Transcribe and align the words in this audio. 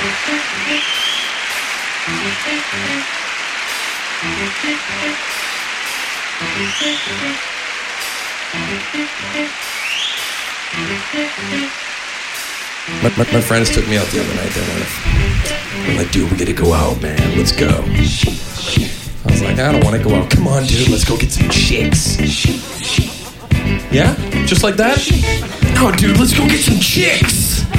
My, 0.00 0.06
my, 13.16 13.32
my 13.32 13.40
friends 13.42 13.68
took 13.68 13.86
me 13.88 13.98
out 13.98 14.06
the 14.06 14.20
other 14.20 14.34
night. 14.36 14.50
They 14.52 14.60
were 14.62 14.78
like, 14.78 15.98
like, 15.98 16.12
dude, 16.12 16.30
we 16.30 16.36
gotta 16.38 16.54
go 16.54 16.72
out, 16.72 17.02
man. 17.02 17.36
Let's 17.36 17.52
go. 17.52 17.68
I 17.68 19.30
was 19.30 19.42
like, 19.42 19.58
I 19.58 19.70
don't 19.70 19.84
want 19.84 19.96
to 19.96 20.02
go 20.02 20.14
out. 20.14 20.30
Come 20.30 20.48
on, 20.48 20.64
dude, 20.64 20.88
let's 20.88 21.04
go 21.04 21.18
get 21.18 21.30
some 21.30 21.50
chicks. 21.50 22.16
Yeah? 23.92 24.14
Just 24.46 24.62
like 24.62 24.76
that? 24.76 24.98
No, 25.74 25.92
dude, 25.92 26.18
let's 26.18 26.32
go 26.36 26.46
get 26.46 26.60
some 26.60 26.78
chicks. 26.78 27.69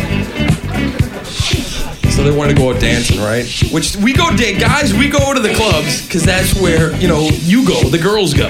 So 2.22 2.30
they 2.30 2.38
want 2.38 2.52
to 2.52 2.56
go 2.56 2.72
out 2.72 2.80
dancing, 2.80 3.20
right? 3.20 3.44
Which 3.74 3.96
we 3.96 4.14
go, 4.14 4.30
da- 4.38 4.56
guys, 4.56 4.94
we 4.94 5.10
go 5.10 5.34
to 5.34 5.40
the 5.40 5.56
clubs 5.56 6.06
because 6.06 6.24
that's 6.24 6.54
where, 6.54 6.96
you 6.98 7.08
know, 7.08 7.30
you 7.42 7.66
go, 7.66 7.82
the 7.90 7.98
girls 7.98 8.36
go. 8.36 8.48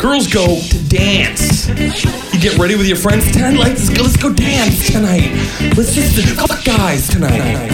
Girls 0.00 0.26
go 0.26 0.58
to 0.60 0.88
dance. 0.88 1.68
You 1.68 2.40
get 2.40 2.58
ready 2.58 2.74
with 2.74 2.88
your 2.88 2.96
friends 2.96 3.30
Ten 3.30 3.54
lights. 3.54 3.86
let's 3.86 3.96
go, 3.96 4.02
let's 4.02 4.16
go 4.16 4.32
dance 4.32 4.90
tonight. 4.90 5.30
Let's 5.76 5.94
just 5.94 6.18
fuck 6.36 6.64
guys 6.64 7.06
tonight. 7.06 7.70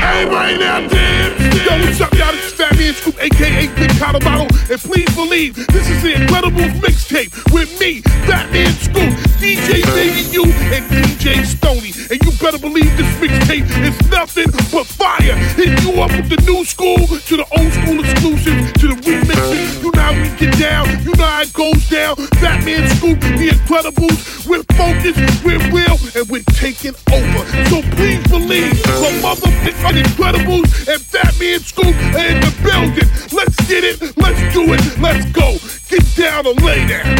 Everybody 0.00 0.58
now 0.58 0.86
dance! 0.86 1.66
Yo, 1.66 1.84
what's 1.84 2.00
up, 2.00 2.12
y'all? 2.14 2.55
Fat 2.66 2.78
Man 2.78 2.94
Scoop, 2.94 3.16
aka 3.22 3.66
Big 3.76 3.90
Colorado. 3.98 4.46
And 4.66 4.80
please 4.80 5.14
believe 5.14 5.54
this 5.54 5.88
is 5.88 6.02
the 6.02 6.14
Incredibles 6.14 6.74
mixtape 6.82 7.30
with 7.54 7.70
me, 7.78 8.00
Fat 8.26 8.50
Man 8.50 8.72
Scoop, 8.72 9.14
DJ 9.38 9.86
Davey 9.94 10.26
U, 10.34 10.42
and 10.74 10.82
DJ 10.90 11.46
Stony. 11.46 11.94
And 12.10 12.18
you 12.24 12.32
better 12.42 12.58
believe 12.58 12.90
this 12.96 13.06
mixtape 13.22 13.70
is 13.86 14.10
nothing 14.10 14.50
but 14.72 14.86
fire. 14.86 15.36
Hit 15.54 15.80
you 15.84 16.02
up 16.02 16.10
with 16.10 16.28
the 16.28 16.42
new 16.42 16.64
school 16.64 16.98
to 17.06 17.36
the 17.36 17.46
old 17.54 17.70
school 17.70 18.02
exclusives 18.02 18.72
to 18.82 18.88
the 18.88 18.98
remixes. 18.98 19.82
You 19.82 19.92
know 19.92 20.00
how 20.02 20.14
we 20.14 20.28
get 20.36 20.58
down, 20.58 20.88
you 21.04 21.14
know 21.14 21.24
how 21.24 21.42
it 21.42 21.52
goes 21.52 21.88
down. 21.88 22.16
Fat 22.42 22.64
Man 22.64 22.88
Scoop, 22.96 23.20
the 23.20 23.54
Incredibles, 23.54 24.46
we're 24.48 24.66
focused, 24.74 25.44
we're 25.44 25.62
real, 25.70 25.94
and 26.18 26.28
we're 26.28 26.42
taking 26.58 26.94
over. 27.14 27.42
So 27.70 27.82
please 27.94 28.26
believe 28.26 28.74
the 28.82 29.22
motherfucking 29.22 30.02
Incredibles 30.02 30.88
and 30.90 31.00
Fat 31.00 31.34
Man 31.38 31.60
Scoop 31.60 31.94
in 31.94 32.40
the 32.40 32.55
building. 32.62 33.08
Let's 33.32 33.56
get 33.68 33.84
it, 33.84 34.00
let's 34.16 34.40
do 34.54 34.72
it, 34.74 34.98
let's 34.98 35.24
go. 35.32 35.58
Get 35.88 36.04
down 36.16 36.46
and 36.46 36.60
lay 36.62 36.86
down. 36.86 37.16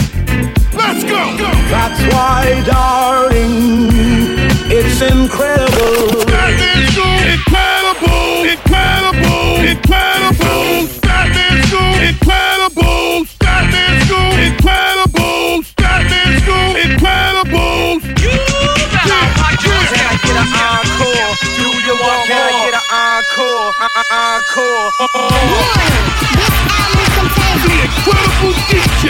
Let's 0.72 1.04
go. 1.04 1.36
That's 1.72 2.00
why, 2.12 2.62
darling, 2.66 3.88
it's 4.70 5.00
incredible. 5.02 6.26
Fat 6.28 6.58
Man 6.90 7.32
incredible, 7.38 8.44
incredible, 8.44 9.64
incredible. 9.64 10.15
Encore? 23.78 24.90
Uh, 24.98 25.06
uh, 25.14 25.28
encore. 25.28 25.72
The 27.62 27.72
incredible 27.84 28.54
DJ. 28.72 29.04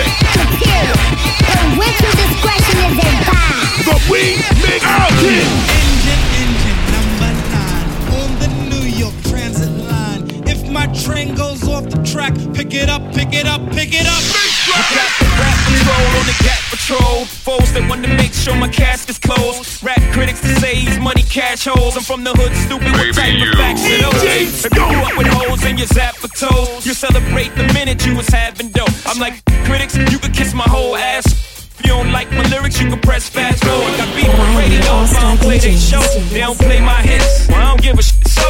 Parental 1.47 2.12
discretion 2.19 2.78
is 2.83 2.98
advised. 2.98 3.87
The 3.87 3.94
remix 4.11 4.83
kid. 5.20 5.47
Engine, 5.70 6.22
engine 6.42 6.81
number 6.91 7.31
nine 7.55 7.89
on 8.19 8.28
the 8.41 8.48
New 8.70 8.87
York 8.98 9.14
Transit 9.28 9.70
line. 9.87 10.22
If 10.49 10.69
my 10.71 10.87
train 10.88 11.34
goes 11.34 11.62
off 11.69 11.84
the 11.84 12.03
track, 12.03 12.34
pick 12.55 12.75
it 12.75 12.88
up, 12.88 13.03
pick 13.15 13.32
it 13.32 13.47
up, 13.47 13.60
pick 13.71 13.94
it 13.94 14.06
up. 14.06 14.22
Got 14.66 15.10
the 15.21 15.26
rap 15.38 15.56
control 15.66 16.06
on 16.19 16.26
the 16.26 16.37
gap 16.43 16.66
patrol. 16.87 17.25
Foes 17.25 17.73
that 17.73 17.89
want 17.89 18.05
to 18.05 18.11
make 18.15 18.33
sure 18.33 18.55
my 18.55 18.69
cask 18.69 19.09
is 19.09 19.19
closed. 19.19 19.83
Rap 19.83 20.01
critics 20.13 20.41
that 20.41 20.59
say 20.61 20.75
he's 20.75 20.99
money 20.99 21.23
cash 21.23 21.65
holes. 21.65 21.97
I'm 21.97 22.03
from 22.03 22.23
the 22.23 22.33
hood, 22.33 22.55
stupid. 22.55 22.93
What 22.93 23.15
type 23.15 23.35
of 23.43 23.59
facts 23.59 23.83
are 23.83 23.99
those? 24.07 24.23
If 24.23 24.75
you 24.75 24.87
grew 24.87 25.03
up 25.03 25.17
with 25.19 25.27
holes 25.27 25.65
in 25.65 25.79
your 25.79 25.87
zap 25.89 26.15
for 26.15 26.29
toes, 26.29 26.87
you 26.87 26.95
celebrate 26.95 27.55
the 27.57 27.67
minute 27.75 28.07
you 28.07 28.15
was 28.15 28.29
having 28.29 28.71
dope. 28.71 28.95
I'm 29.07 29.19
like 29.19 29.43
critics, 29.67 29.97
you 29.97 30.19
could 30.19 30.35
kiss 30.35 30.55
my 30.55 30.69
whole 30.69 30.97
ass. 30.97 31.27
If 31.27 31.85
you 31.85 31.91
don't 31.91 32.13
like 32.13 32.31
my 32.31 32.47
lyrics, 32.49 32.81
you 32.81 32.89
can 32.89 33.01
press 33.01 33.29
fast 33.29 33.65
forward. 33.65 33.93
Got 33.99 34.15
beef 34.15 34.31
with 34.31 34.53
radio, 34.57 35.03
if 35.03 35.19
I 35.19 35.23
don't 35.23 35.41
play 35.41 35.59
they 35.59 35.77
show. 35.77 36.03
They 36.31 36.41
don't 36.41 36.59
play 36.59 36.81
my 36.81 37.03
hits, 37.03 37.49
well, 37.49 37.59
I 37.59 37.67
don't 37.71 37.83
give 37.83 37.99
a 37.99 38.03
shit. 38.03 38.29
So, 38.29 38.47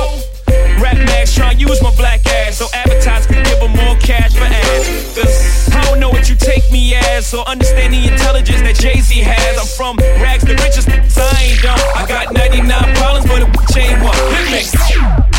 rap 0.83 0.97
max 1.09 1.35
trying 1.35 1.57
to 1.57 1.65
use 1.65 1.81
my 1.83 1.95
black 1.97 2.27
ass 2.27 2.59
so 2.59 2.67
advertisers 2.73 3.27
can 3.27 3.43
give 3.45 3.61
them 3.61 3.73
more 3.73 3.97
cash 3.97 4.35
for 4.37 4.45
ads. 4.45 4.66
As, 7.17 7.27
so 7.27 7.43
understand 7.45 7.93
the 7.95 8.09
intelligence 8.09 8.61
that 8.61 8.77
Jay 8.77 9.01
Z 9.01 9.21
has. 9.21 9.59
I'm 9.59 9.67
from 9.67 9.97
rags 10.23 10.45
to 10.45 10.53
riches, 10.53 10.85
so 11.13 11.23
I 11.23 11.51
ain't 11.51 11.63
dumb. 11.63 11.79
I 11.95 12.07
got 12.07 12.33
99 12.33 12.95
problems, 12.97 13.27
but 13.27 13.43
a 13.43 13.47
bitch 13.47 13.77
ain't 13.81 14.03
one. 14.03 14.15
Remix. 14.15 15.36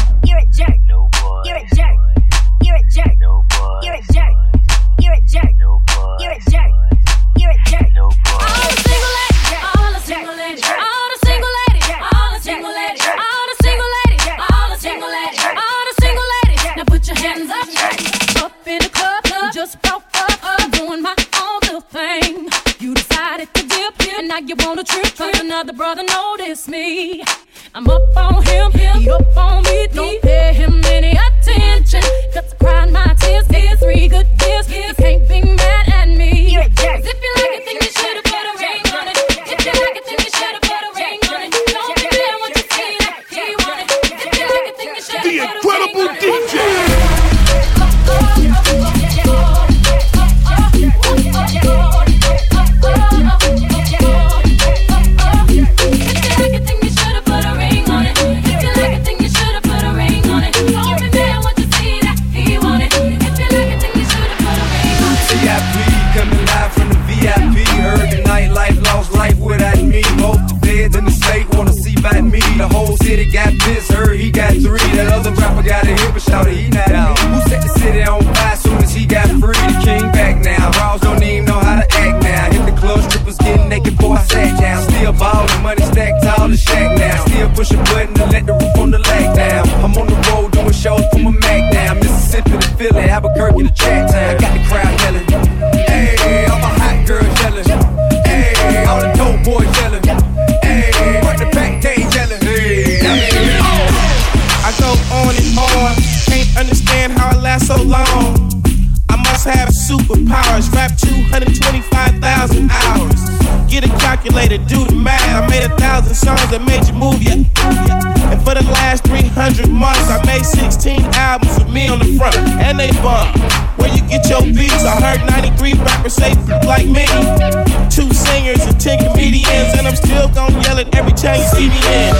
chain 131.17 131.41
CBN. 131.49 132.13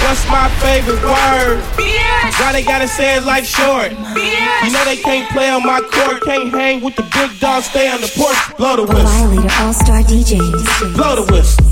What's 0.00 0.26
my 0.28 0.48
favorite 0.60 1.02
word? 1.02 1.60
BS. 1.76 2.40
Why 2.40 2.52
they 2.52 2.64
gotta 2.64 2.88
say 2.88 3.16
it's 3.16 3.26
life 3.26 3.46
short? 3.46 3.90
BS. 3.92 4.64
You 4.64 4.72
know 4.72 4.84
they 4.84 4.96
can't 4.96 5.28
play 5.30 5.50
on 5.50 5.64
my 5.66 5.80
court, 5.80 6.22
can't 6.22 6.50
hang 6.50 6.82
with 6.82 6.96
the 6.96 7.02
big 7.02 7.38
dogs, 7.40 7.66
stay 7.66 7.90
on 7.90 8.00
the 8.00 8.10
porch. 8.16 8.36
Blow 8.56 8.76
the 8.76 8.84
whistle. 8.84 9.06
Violator 9.06 9.54
All 9.60 9.72
Star 9.72 10.00
DJs. 10.00 10.94
Blow 10.94 11.24
the 11.24 11.32
whistle. 11.32 11.66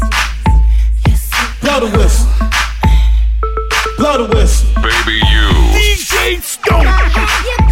Blow 1.62 1.80
the 1.80 1.96
whistle. 1.96 2.28
Blow 3.96 4.26
the 4.26 4.36
whistle. 4.36 4.68
Baby, 4.82 5.20
you. 5.32 5.48
DJ 5.72 6.42
Stone. 6.42 7.63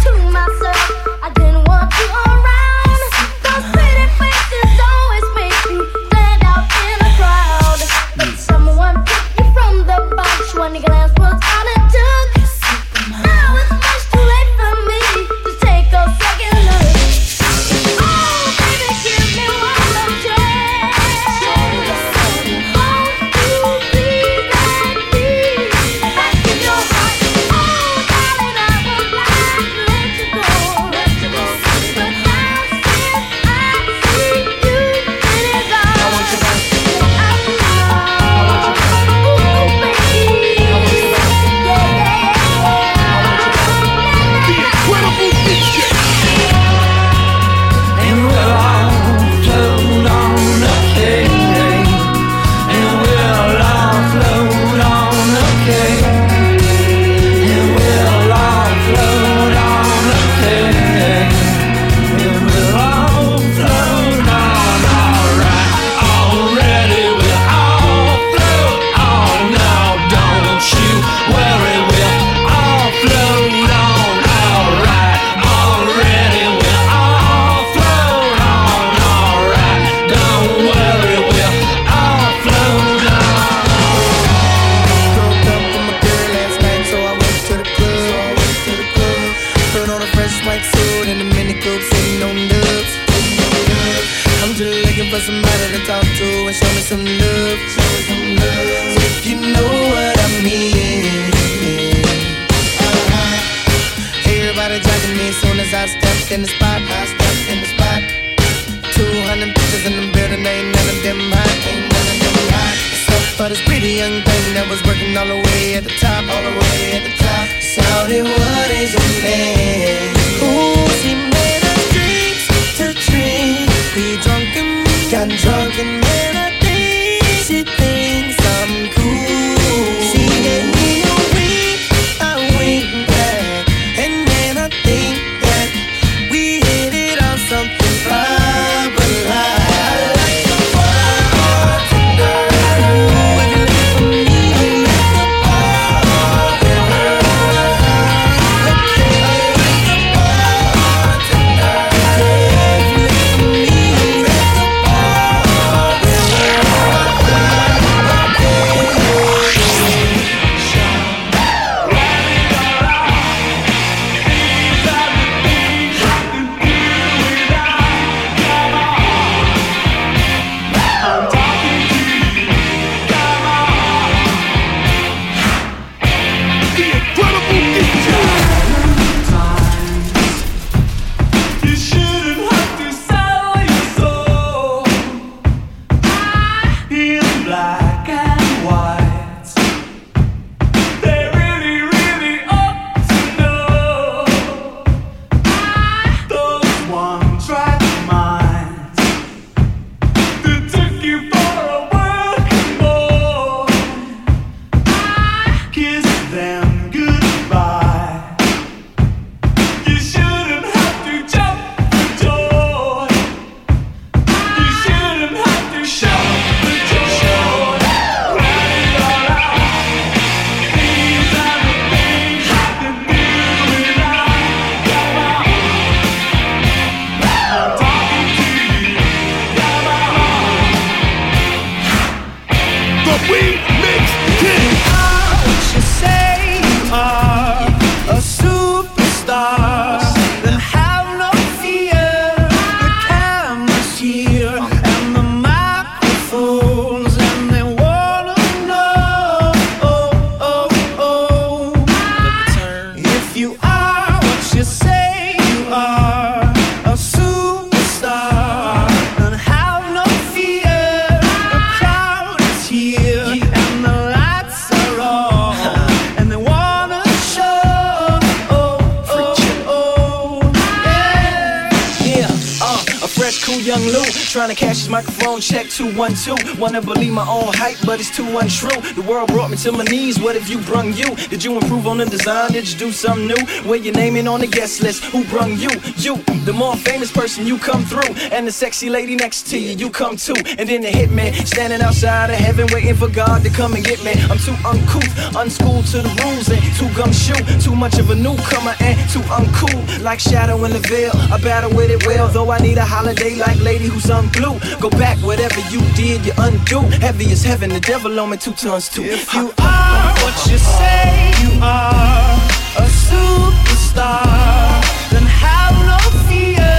See 273.61 273.71
me 273.71 273.87
in. 273.89 274.03
Trying 274.33 274.49
to 274.49 274.55
cash 274.55 274.77
his 274.77 274.89
microphone, 274.89 275.39
check 275.39 275.69
212. 275.69 276.59
Wanna 276.59 276.81
believe 276.81 277.13
my 277.13 277.27
own 277.27 277.53
hype, 277.53 277.77
but 277.85 277.99
it's 277.99 278.15
too 278.15 278.25
untrue. 278.37 278.81
The 278.93 279.05
world 279.07 279.27
brought 279.29 279.51
me 279.51 279.57
to 279.57 279.71
my 279.71 279.83
knees, 279.83 280.19
what 280.19 280.35
have 280.35 280.47
you 280.47 280.59
brung 280.59 280.93
you? 280.93 281.15
Did 281.29 281.43
you 281.43 281.55
improve 281.55 281.85
on 281.87 281.97
the 281.97 282.05
design? 282.05 282.51
Did 282.51 282.71
you 282.71 282.77
do 282.77 282.91
something 282.91 283.27
new? 283.27 283.69
Where 283.69 283.77
your 283.77 283.93
name 283.93 284.13
on 284.27 284.39
the 284.39 284.47
guest 284.47 284.81
list? 284.81 285.03
Who 285.05 285.23
brung 285.25 285.57
you? 285.57 285.69
You, 285.97 286.17
the 286.45 286.53
more 286.53 286.75
famous 286.77 287.11
person, 287.11 287.45
you 287.45 287.57
come 287.57 287.83
through. 287.83 288.13
And 288.31 288.47
the 288.47 288.51
sexy 288.51 288.89
lady 288.89 289.15
next 289.15 289.47
to 289.47 289.59
you, 289.59 289.75
you 289.75 289.89
come 289.89 290.17
too. 290.17 290.35
And 290.57 290.67
then 290.67 290.81
the 290.81 290.89
hitman, 290.89 291.33
standing 291.45 291.81
outside 291.81 292.29
of 292.29 292.37
heaven, 292.37 292.67
waiting 292.71 292.95
for 292.95 293.09
God 293.09 293.43
to 293.43 293.49
come 293.49 293.73
and 293.73 293.83
get 293.83 294.03
me. 294.03 294.13
I'm 294.29 294.37
too 294.37 294.55
uncouth, 294.65 295.35
unschooled 295.35 295.85
to 295.87 296.01
the 296.01 296.13
rules, 296.23 296.49
and 296.49 296.61
too 296.77 296.89
gumshoe. 296.95 297.41
Too 297.59 297.75
much 297.75 297.99
of 297.99 298.09
a 298.09 298.15
newcomer 298.15 298.75
and 298.79 298.97
too 299.09 299.23
uncool. 299.37 300.01
Like 300.01 300.19
shadow 300.19 300.63
in 300.65 300.71
the 300.71 300.79
veil, 300.79 301.11
I 301.31 301.39
battle 301.39 301.71
with 301.75 301.91
it 301.91 302.05
well. 302.07 302.27
Though 302.27 302.51
I 302.51 302.59
need 302.59 302.77
a 302.77 302.85
holiday 302.85 303.35
like 303.47 303.59
lady 303.61 303.85
who's 303.85 304.05
unblue. 304.05 304.55
Go 304.79 304.89
back, 304.91 305.17
whatever 305.19 305.59
you 305.73 305.81
did, 305.95 306.25
you 306.25 306.33
undo. 306.37 306.79
Heavy 307.05 307.31
as 307.31 307.43
heaven, 307.43 307.69
the 307.69 307.79
devil 307.79 308.19
on 308.19 308.29
me 308.29 308.37
two 308.37 308.53
tons 308.53 308.89
too. 308.89 309.03
If 309.03 309.33
you 309.33 309.51
are 309.59 310.13
what 310.23 310.35
you 310.49 310.57
say 310.57 311.33
you 311.43 311.51
are, 311.61 312.37
a 312.83 312.87
superstar, 313.07 314.81
then 315.11 315.25
have 315.43 315.75
no 315.91 315.99
fear. 316.27 316.73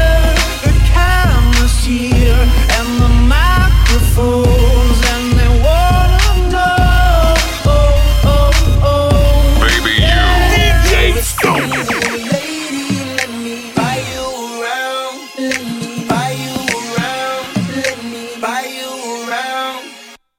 The 0.65 0.73
camera's 0.93 1.77
here 1.85 2.43
and 2.77 2.89
the 3.03 3.11
microphones, 3.37 4.84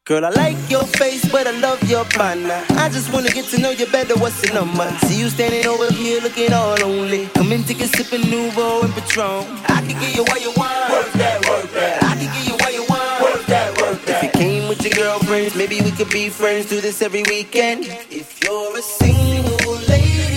Girl, 0.05 0.23
I 0.23 0.29
like 0.29 0.69
your 0.69 0.83
face, 0.83 1.27
but 1.31 1.47
I 1.47 1.59
love 1.59 1.81
your 1.89 2.05
partner. 2.05 2.63
I 2.77 2.89
just 2.89 3.11
wanna 3.11 3.31
get 3.31 3.45
to 3.45 3.57
know 3.57 3.71
you 3.71 3.87
better. 3.87 4.13
What's 4.13 4.39
the 4.39 4.53
number? 4.53 4.87
See 5.07 5.17
you 5.17 5.29
standing 5.29 5.65
over 5.65 5.91
here 5.91 6.21
looking 6.21 6.53
all 6.53 6.75
lonely. 6.77 7.25
Come 7.33 7.51
in, 7.51 7.63
take 7.63 7.81
a 7.81 7.87
sip 7.87 8.13
of 8.13 8.21
Nuvo 8.21 8.83
and 8.83 8.93
Patron. 8.93 9.45
I 9.65 9.81
can 9.81 9.99
give 9.99 10.15
you 10.15 10.23
what 10.25 10.41
you 10.43 10.51
want. 10.55 10.91
Work 10.91 11.11
that, 11.13 11.43
work 11.49 11.71
that. 11.71 12.03
I 12.03 12.17
can 12.17 12.31
give 12.35 12.47
you 12.49 12.53
what 12.53 12.71
you 12.71 12.85
want. 12.87 13.19
Work 13.19 13.45
that, 13.47 13.81
work 13.81 13.99
that. 14.05 14.23
If 14.23 14.35
you 14.35 14.39
came 14.39 14.69
with 14.69 14.83
your 14.83 14.93
girlfriends, 14.93 15.55
maybe 15.55 15.81
we 15.81 15.89
could 15.89 16.11
be 16.11 16.29
friends. 16.29 16.69
Do 16.69 16.79
this 16.81 17.01
every 17.01 17.23
weekend. 17.23 17.85
If 18.11 18.43
you're 18.43 18.77
a 18.77 18.83
single 18.83 19.73
lady, 19.89 20.34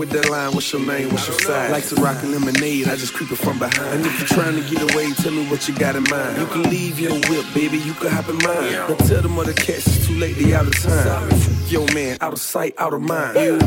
with 0.00 0.10
that 0.10 0.30
line. 0.30 0.52
What's 0.52 0.72
your 0.72 0.84
name? 0.84 1.10
What's 1.10 1.28
your 1.28 1.38
size? 1.38 1.70
Like 1.70 1.86
to 1.88 1.94
rock 1.96 2.22
a 2.22 2.26
lemonade, 2.26 2.88
I 2.88 2.96
just 2.96 3.12
creep 3.12 3.30
it 3.30 3.36
from 3.36 3.58
behind. 3.58 3.94
And 3.94 4.06
if 4.06 4.18
you're 4.18 4.28
trying 4.28 4.56
to 4.56 4.62
get 4.62 4.82
away, 4.90 5.12
tell 5.12 5.30
me 5.30 5.46
what 5.48 5.68
you 5.68 5.74
got 5.76 5.94
in 5.94 6.04
mind. 6.04 6.38
You 6.38 6.46
can 6.46 6.62
leave 6.64 6.98
your 6.98 7.12
whip, 7.28 7.44
baby, 7.54 7.78
you 7.78 7.92
can 7.92 8.10
hop 8.10 8.28
in 8.30 8.38
mine. 8.38 8.72
Now 8.72 8.94
tell 8.96 9.20
them 9.20 9.38
other 9.38 9.52
cats 9.52 9.86
it's 9.86 10.06
too 10.06 10.14
late, 10.14 10.36
they 10.36 10.54
out 10.54 10.66
of 10.66 10.76
time. 10.80 11.30
Yo, 11.68 11.86
man, 11.94 12.16
out 12.22 12.32
of 12.32 12.40
sight, 12.40 12.74
out 12.78 12.94
of 12.94 13.02
mind. 13.02 13.36
You 13.38 13.58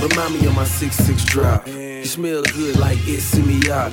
remind 0.00 0.40
me 0.40 0.46
of 0.46 0.56
my 0.56 0.64
6'6 0.64 1.26
drop. 1.26 1.68
You 1.68 2.04
smell 2.06 2.42
good 2.42 2.78
like 2.78 2.98
it's 3.02 3.34
Simiak. 3.34 3.92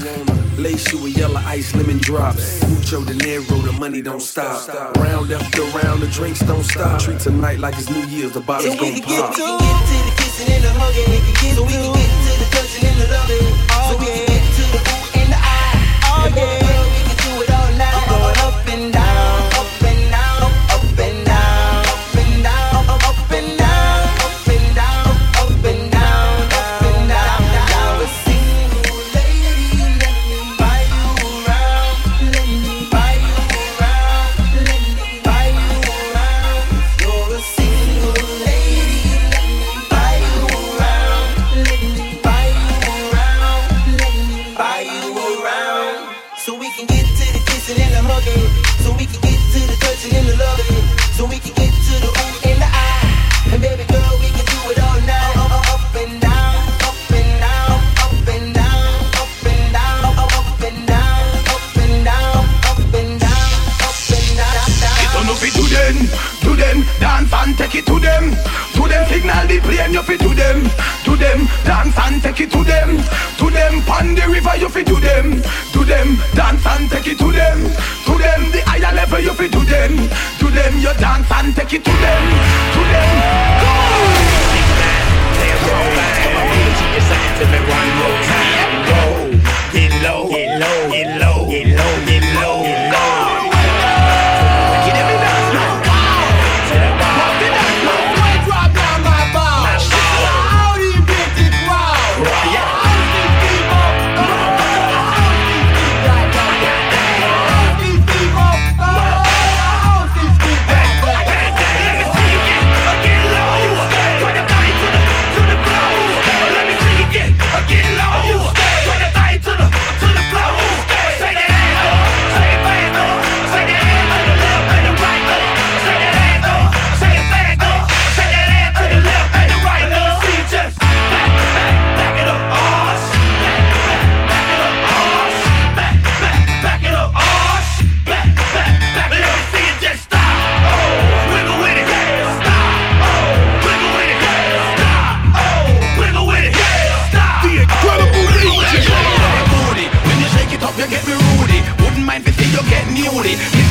Lace 0.57 0.91
you 0.91 1.03
with 1.03 1.17
yellow 1.17 1.41
ice, 1.45 1.75
lemon 1.75 1.97
drops. 1.97 2.63
Mucho 2.67 3.03
dinero, 3.03 3.43
the 3.43 3.73
money 3.73 4.01
don't 4.01 4.21
stop. 4.21 4.95
Round 4.97 5.31
after 5.31 5.63
round, 5.77 6.01
the 6.01 6.07
drinks 6.07 6.39
don't 6.39 6.63
stop. 6.63 7.01
Treat 7.01 7.19
tonight 7.19 7.59
like 7.59 7.75
it's 7.77 7.89
New 7.89 8.05
Year's, 8.07 8.31
the 8.31 8.39
bottles 8.39 8.75
gon' 8.75 9.01
pop. 9.01 10.08
Kissing 10.39 10.55
and 10.55 10.63
the 10.63 10.71
hugging. 10.73 11.55
So 11.55 11.63
we 11.63 11.73
can 11.73 11.93
get 11.93 12.09
to 12.25 12.39
the 12.39 12.47
touching 12.51 12.85
and 12.85 13.01
the 13.01 13.07
loving. 13.07 13.89
So 13.89 13.97
we 13.97 14.05
can 14.05 14.28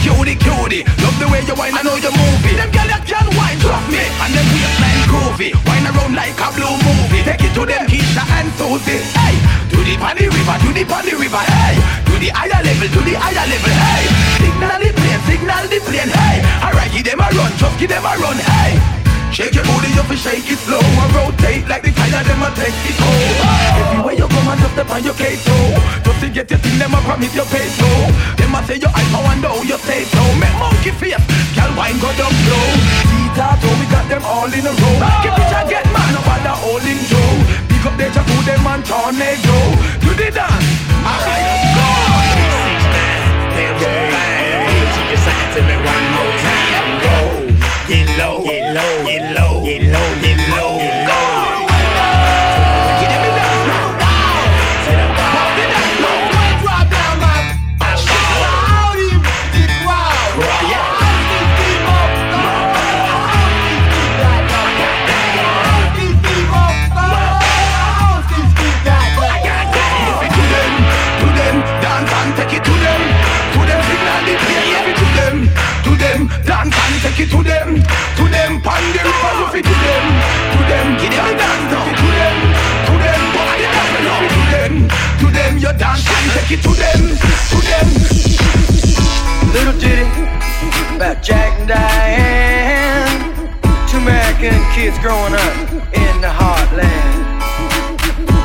cutie, 0.08 0.36
cutie. 0.40 0.82
Love 1.04 1.16
the 1.20 1.26
way 1.28 1.42
you 1.44 1.54
whine, 1.54 1.76
I 1.76 1.82
know 1.84 1.96
you 2.00 2.12
move 2.12 2.44
it. 2.48 2.56
Them 2.56 2.70
girl 2.72 2.88
that 2.88 3.04
can 3.04 3.28
wine, 3.36 3.58
drop 3.60 3.84
me, 3.92 4.00
and 4.00 4.32
them 4.32 4.46
waistline 4.52 5.02
groovy. 5.08 5.50
Wine 5.68 5.86
around 5.88 6.14
like 6.16 6.38
a 6.40 6.48
blue 6.56 6.76
movie. 6.80 7.22
Take 7.24 7.44
it 7.44 7.52
to 7.56 7.62
them 7.68 7.84
Keisha 7.84 8.24
and 8.24 8.48
Susie. 8.56 9.04
Hey, 9.12 9.36
to 9.72 9.78
the 9.84 9.94
panny 10.00 10.26
river, 10.28 10.56
to 10.64 10.68
the 10.72 10.84
panny 10.88 11.14
river. 11.14 11.44
Hey, 11.44 11.76
to 12.08 12.14
the 12.16 12.28
higher 12.32 12.60
level, 12.64 12.88
to 12.88 13.00
the 13.04 13.14
higher 13.20 13.46
level. 13.46 13.74
Hey, 13.76 14.04
signal 14.40 14.78
the 14.80 14.90
plane, 14.96 15.22
signal 15.28 15.64
the 15.68 15.78
plane. 15.84 16.12
Hey, 16.12 16.36
alright, 16.64 16.90
give 16.92 17.04
them 17.04 17.20
a 17.20 17.28
run, 17.36 17.52
just 17.60 17.76
give 17.76 17.90
them 17.90 18.04
a 18.04 18.12
run. 18.16 18.38
Hey. 18.40 18.97
Shake 19.30 19.54
your 19.54 19.64
booty 19.64 19.92
up 20.00 20.08
and 20.08 20.18
shake 20.18 20.48
it 20.50 20.58
slow 20.58 20.80
I 20.80 21.04
rotate 21.14 21.68
like 21.68 21.82
the 21.82 21.92
tire, 21.92 22.24
them 22.24 22.42
a 22.42 22.48
take 22.56 22.74
it 22.74 22.98
home 22.98 23.38
Everywhere 23.78 24.16
you 24.16 24.26
come 24.26 24.48
and 24.48 24.58
just 24.60 24.72
step 24.72 24.90
on 24.90 25.04
your 25.04 25.14
queso 25.14 25.56
Just 26.02 26.20
to 26.20 26.28
get 26.32 26.50
your 26.50 26.58
thing, 26.58 26.78
them 26.78 26.94
a 26.96 27.00
promise 27.04 27.34
you 27.36 27.44
pay 27.52 27.68
so 27.76 27.88
Them 28.40 28.56
a 28.56 28.60
say 28.66 28.80
you 28.80 28.88
hype, 28.88 29.12
I 29.14 29.20
wonder 29.22 29.52
how 29.52 29.62
you 29.62 29.78
say 29.84 30.08
so 30.08 30.22
Make 30.40 30.56
monkey 30.56 30.92
face, 30.96 31.24
girl 31.54 31.72
wine 31.76 32.00
go 32.00 32.10
down 32.16 32.32
slow 32.32 32.66
T-Tato, 33.08 33.68
we 33.78 33.86
got 33.92 34.06
them 34.08 34.24
all 34.24 34.50
in 34.50 34.64
a 34.64 34.72
row 34.72 34.96
Get 35.22 35.36
bitch 35.36 35.54
and 35.54 35.68
get 35.68 35.86
man 35.92 36.14
on 36.18 36.40
the 36.42 36.54
hole 36.56 36.82
in 36.82 36.98
Joe 37.06 37.34
Pick 37.68 37.84
up 37.84 37.94
their 38.00 38.10
chapu, 38.10 38.36
them 38.48 38.66
and 38.66 38.82
tornado 38.82 39.56
Do 40.02 40.10
the 40.16 40.28
dance, 40.32 40.68
alright, 41.04 41.44
let's 41.46 41.76
go 41.76 42.08
to 45.58 45.64
me 45.64 45.74
one 45.74 46.06
more 46.14 46.38
time. 46.38 46.77
Get 47.88 48.18
low, 48.18 48.44
get 48.44 48.74
low, 48.74 49.06
get 49.06 49.34
low, 49.34 49.64
get 49.64 49.82
low, 49.82 50.20
get 50.20 50.36
low, 50.36 50.47
take 86.48 86.58
it 86.58 86.62
to 86.62 86.70
them. 86.74 87.00
To 87.50 87.58
them. 87.68 87.88
Little 89.52 89.78
ditty 89.78 90.08
about 90.96 91.22
Jack 91.22 91.58
and 91.58 91.68
Diane. 91.68 93.48
Two 93.88 93.98
American 93.98 94.56
kids 94.72 94.98
growing 94.98 95.34
up 95.34 95.56
in 95.92 96.20
the 96.20 96.28
heartland. 96.28 97.40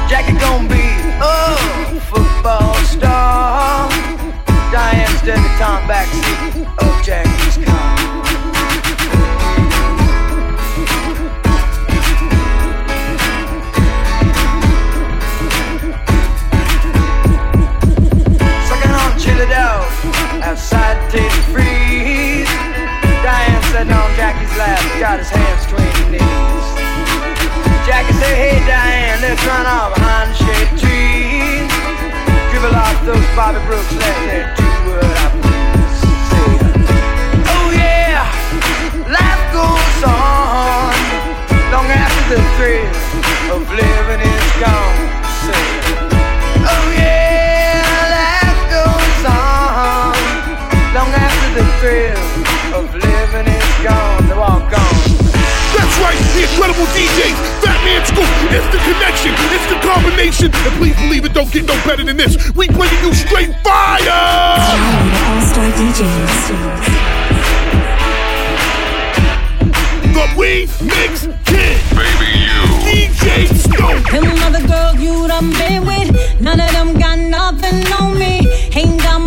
Jackie 0.09 0.37
gonna 0.39 0.67
be 0.67 0.83
a 1.21 1.99
football 2.11 2.75
star. 2.83 3.89
Diane's 4.71 5.21
debutante 5.21 5.87
backseat 5.87 6.65
of 6.79 7.05
Jackie's 7.05 7.22
Tastee 21.13 21.29
Freez. 21.53 22.49
Diane 23.21 23.61
sitting 23.69 23.93
on 23.93 24.09
Jackie's 24.15 24.49
lap, 24.57 24.81
got 24.99 25.19
his 25.19 25.29
hands 25.29 25.65
between 25.65 25.85
his 25.93 26.09
knees. 26.09 26.65
Jackie 27.85 28.13
said, 28.17 28.33
Hey 28.33 28.57
Diane, 28.65 29.21
let's 29.21 29.45
run 29.45 29.65
off 29.67 29.93
behind 29.93 30.31
the 30.31 30.37
shade 30.41 30.69
trees. 30.81 31.69
Dribble 32.49 32.73
off 32.75 32.97
those 33.05 33.27
Bobbie 33.37 33.61
Brooks, 33.67 33.93
let 33.93 34.17
me 34.25 34.41
do 34.57 34.65
what 34.89 35.05
I 35.05 35.29
please. 35.37 36.01
Oh 37.45 37.67
yeah, 37.77 38.25
life 39.05 39.43
goes 39.53 40.01
on 40.09 40.97
long 41.69 41.87
after 41.93 42.23
the 42.33 42.41
thrill 42.57 42.89
of 43.53 43.69
living 43.69 44.21
is 44.25 44.51
gone. 44.59 45.12
Incredible 56.53 56.85
DJs, 56.93 57.37
Fat 57.65 57.81
Man 57.83 58.05
Scoop. 58.05 58.29
It's 58.53 58.69
the 58.69 58.77
connection, 58.85 59.33
it's 59.49 59.67
the 59.73 59.79
combination. 59.81 60.53
And 60.53 60.73
please 60.77 60.95
believe 61.01 61.25
it, 61.25 61.33
don't 61.33 61.51
get 61.51 61.65
no 61.65 61.73
better 61.81 62.03
than 62.03 62.15
this. 62.15 62.37
We 62.53 62.67
bringing 62.67 63.01
you 63.01 63.13
straight 63.13 63.53
fire! 63.63 64.05
All 64.05 65.41
Star 65.41 65.65
DJs. 65.73 66.93
The 70.13 70.25
We 70.37 70.69
Mix 70.85 71.25
Kid. 71.49 71.81
Baby, 71.97 72.29
you. 72.45 72.61
DJ 72.85 73.49
Scoop. 73.57 74.05
Them 74.13 74.37
other 74.45 74.61
girls 74.67 75.01
you 75.01 75.27
done 75.27 75.49
been 75.57 75.85
with, 75.87 76.39
none 76.39 76.59
of 76.59 76.71
them 76.71 76.93
got 76.99 77.17
nothing 77.17 77.81
on 77.93 78.19
me. 78.19 78.45
Ain't 78.75 79.01
got 79.01 79.22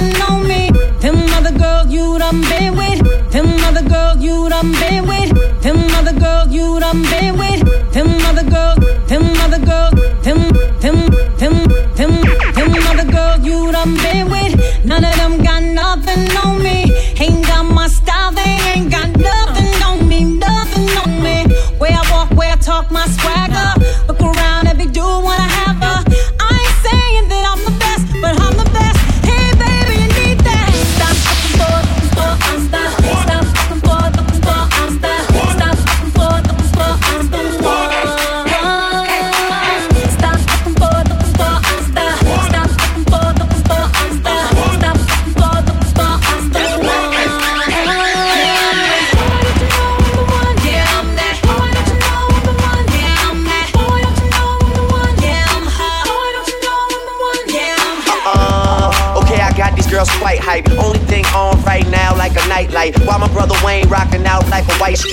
nothing 0.00 0.22
on 0.22 0.46
me. 0.46 0.70
Them 1.00 1.16
other 1.30 1.56
girls 1.56 1.88
you 1.88 2.18
done 2.18 2.40
been 2.42 2.76
with, 2.76 3.30
them 3.30 3.48
other 3.64 3.88
girls 3.88 4.22
you 4.22 4.48
done 4.48 4.72
been 4.72 5.06
with, 5.06 5.62
them 5.62 5.78
other 5.94 6.18
girls 6.18 6.52
you 6.52 6.80
done 6.80 7.02
been 7.02 7.38
with, 7.38 7.92
them 7.92 8.08
other 8.26 8.48
girls, 8.48 8.78
them 9.08 9.24
other 9.44 9.64
girls, 9.64 9.94
them, 10.22 10.38
them, 10.80 10.96
them, 11.38 11.54
them, 11.94 12.12
them 12.54 12.70
other 12.90 13.10
girls 13.10 13.46
you 13.46 13.72
done 13.72 13.94
been 13.96 14.30
with, 14.30 14.84
none 14.84 15.04
of 15.04 15.14
them 15.16 15.42
got 15.42 15.62
nothing 15.62 16.36
on 16.36 16.62
me. 16.62 16.92
Ain't 17.20 17.46
got 17.46 17.64
my 17.64 17.88
style, 17.88 18.32
they 18.32 18.58
ain't 18.74 18.90
got 18.90 19.08
nothing 19.16 19.82
on 19.82 20.08
me, 20.08 20.24
nothing 20.24 20.88
on 21.02 21.22
me. 21.22 21.54
Where 21.78 21.92
I 21.92 22.10
walk, 22.10 22.30
where 22.32 22.52
I 22.52 22.56
talk, 22.56 22.90
my 22.90 23.06
swagger. 23.06 23.47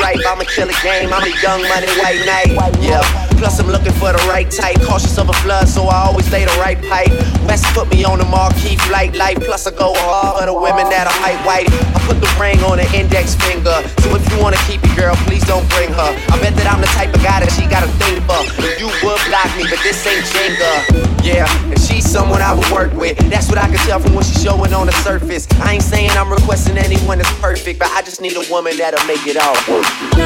Stripe. 0.06 0.15
I'ma 0.36 0.44
kill 0.52 0.68
game. 0.84 1.14
I'm 1.16 1.24
a 1.24 1.32
young 1.40 1.64
money 1.64 1.88
white 1.96 2.20
knight. 2.28 2.52
Yeah. 2.84 3.00
Plus 3.40 3.58
I'm 3.60 3.68
looking 3.68 3.94
for 3.94 4.12
the 4.12 4.20
right 4.28 4.52
type. 4.52 4.76
Cautious 4.84 5.18
of 5.18 5.30
a 5.30 5.34
flood, 5.48 5.70
so 5.70 5.88
I 5.88 6.12
always 6.12 6.30
lay 6.30 6.44
the 6.44 6.52
right 6.60 6.76
pipe. 6.92 7.08
West 7.48 7.64
put 7.72 7.88
me 7.88 8.04
on 8.04 8.20
the 8.20 8.26
marquee 8.26 8.76
flight 8.76 9.16
light. 9.16 9.40
Plus 9.40 9.66
I 9.66 9.72
go 9.72 9.96
hard 9.96 10.40
for 10.40 10.46
the 10.46 10.54
women 10.54 10.92
that 10.92 11.08
are 11.08 11.16
white 11.24 11.40
white. 11.48 11.72
I 11.72 12.00
put 12.04 12.20
the 12.20 12.28
ring 12.36 12.60
on 12.68 12.84
the 12.84 12.88
index 12.92 13.36
finger. 13.48 13.80
So 14.04 14.12
if 14.12 14.28
you 14.28 14.36
wanna 14.44 14.60
keep 14.68 14.84
it, 14.84 14.92
girl, 15.00 15.16
please 15.24 15.48
don't 15.48 15.64
bring 15.72 15.88
her. 15.96 16.12
I 16.28 16.36
bet 16.44 16.52
that 16.60 16.68
I'm 16.68 16.84
the 16.84 16.92
type 16.92 17.16
of 17.16 17.24
guy 17.24 17.40
that 17.40 17.52
she 17.56 17.64
got 17.72 17.88
a 17.88 17.92
thing 18.04 18.20
for. 18.28 18.44
You 18.76 18.92
would 19.08 19.22
block 19.32 19.48
me, 19.56 19.64
but 19.72 19.80
this 19.88 20.04
ain't 20.04 20.28
Jenga. 20.36 21.16
Yeah, 21.24 21.48
and 21.72 21.80
she's 21.80 22.04
someone 22.04 22.42
I 22.42 22.54
would 22.54 22.70
work 22.76 22.94
with. 22.94 23.18
That's 23.32 23.48
what 23.48 23.58
I 23.58 23.68
can 23.68 23.80
tell 23.88 24.00
from 24.00 24.14
what 24.14 24.26
she's 24.26 24.44
showing 24.44 24.74
on 24.74 24.88
the 24.88 24.96
surface. 25.00 25.48
I 25.64 25.74
ain't 25.74 25.84
saying 25.84 26.12
I'm 26.12 26.30
requesting 26.30 26.78
anyone 26.78 27.20
that's 27.20 27.34
perfect, 27.40 27.80
but 27.80 27.90
I 27.92 28.02
just 28.04 28.22
need 28.22 28.36
a 28.36 28.46
woman 28.52 28.78
that'll 28.78 29.06
make 29.08 29.26
it 29.26 29.38
all 29.40 29.56
work. 29.72 30.25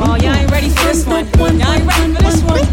Oh, 0.00 0.16
y'all 0.16 0.34
ain't 0.34 0.50
ready 0.50 0.70
for 0.70 0.84
this 0.84 1.06
one. 1.06 1.26
Y'all 1.58 1.72
ain't 1.72 1.86
ready 1.86 2.14
for 2.14 2.22
this 2.22 2.42
one. 2.42 2.64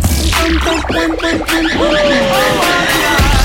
go. 3.40 3.45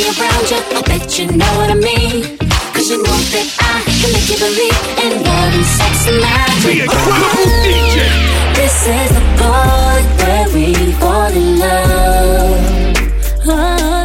Body 0.00 0.18
around 0.18 0.50
you. 0.50 0.56
I 0.76 0.82
bet 0.82 1.18
you 1.18 1.26
know 1.26 1.52
what 1.58 1.70
I 1.70 1.74
mean. 1.74 2.38
Cause 2.72 2.90
you 2.90 2.98
know 3.02 3.20
that 3.34 3.48
I 3.58 3.82
can 3.84 4.12
make 4.12 4.28
you 4.30 4.38
believe 4.38 4.80
in 5.04 5.22
love 5.24 5.54
and 5.54 5.66
sex 5.66 6.08
and 6.08 6.20
magic. 6.20 6.88
This 8.54 8.76
is 8.88 9.10
the 9.16 9.24
point 9.40 10.08
where 10.20 10.46
we 10.54 10.92
fall 10.92 11.32
in 11.32 11.58
love. 11.58 12.96
Oh, 13.46 14.02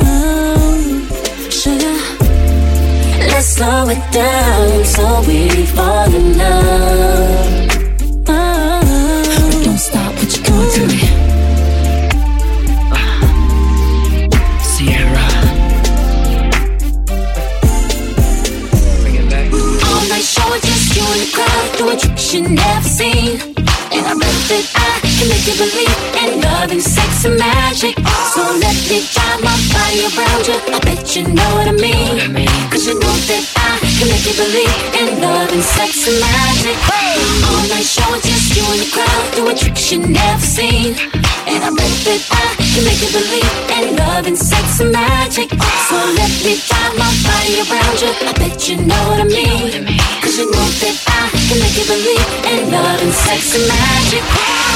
sugar. 1.49 1.97
Let's 3.31 3.47
slow 3.47 3.89
it 3.89 4.11
down 4.11 4.85
so 4.85 5.21
we 5.27 5.64
you 25.45 25.53
believe 25.61 25.99
in 26.25 26.41
love 26.41 26.71
and 26.71 26.81
sex 26.81 27.25
and 27.25 27.37
magic. 27.37 27.93
So 28.33 28.41
let 28.41 28.77
me 28.89 29.05
drive 29.13 29.41
my 29.45 29.53
body 29.69 30.01
around 30.09 30.41
you. 30.49 30.57
I 30.73 30.79
bet 30.81 31.15
you 31.15 31.21
know 31.29 31.49
what 31.53 31.69
I 31.69 31.75
mean. 31.77 32.17
Cause 32.73 32.87
you 32.89 32.97
know 32.97 33.15
that 33.29 33.45
I 33.53 33.77
can 33.77 34.09
make 34.09 34.25
you 34.25 34.33
believe 34.33 34.73
in 34.97 35.21
love 35.21 35.53
and 35.53 35.61
sex 35.61 36.09
and 36.09 36.17
magic. 36.17 36.73
All 37.45 37.61
night 37.69 37.85
show, 37.85 38.09
just 38.25 38.57
you 38.57 38.65
and 38.73 38.81
the 38.81 38.89
crowd 38.89 39.25
doing 39.37 39.53
tricks 39.53 39.91
you 39.91 40.01
never 40.01 40.41
seen. 40.41 40.97
And 41.45 41.61
I 41.61 41.69
bet 41.69 41.93
that 42.09 42.21
I 42.25 42.45
can 42.57 42.81
make 42.81 43.05
you 43.05 43.11
believe 43.13 43.53
in 43.69 43.85
love 44.01 44.25
and 44.25 44.37
sex 44.37 44.81
and 44.81 44.89
magic. 44.89 45.53
So 45.85 45.97
let 46.17 46.33
me 46.41 46.57
drive 46.57 46.97
my 46.97 47.11
body 47.21 47.61
around 47.61 47.95
you. 48.01 48.11
I 48.25 48.33
bet 48.33 48.65
you 48.65 48.81
know 48.81 49.03
what 49.13 49.21
I 49.21 49.29
mean. 49.29 49.93
Cause 50.25 50.41
you 50.41 50.49
know 50.49 50.67
that 50.81 50.97
I 51.05 51.29
can 51.29 51.61
make 51.61 51.77
you 51.77 51.85
believe 51.85 52.29
in 52.49 52.73
love 52.73 52.97
and 52.97 53.13
sex 53.13 53.53
and 53.53 53.65
magic. 53.69 54.74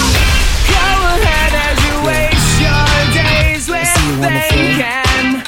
Go 1.10 1.16
ahead 1.16 1.54
as 1.66 1.78
you 1.86 1.94
waste 2.06 2.54
your 2.62 2.86
days 3.18 3.66
with 3.66 3.90
thinking. 3.98 5.42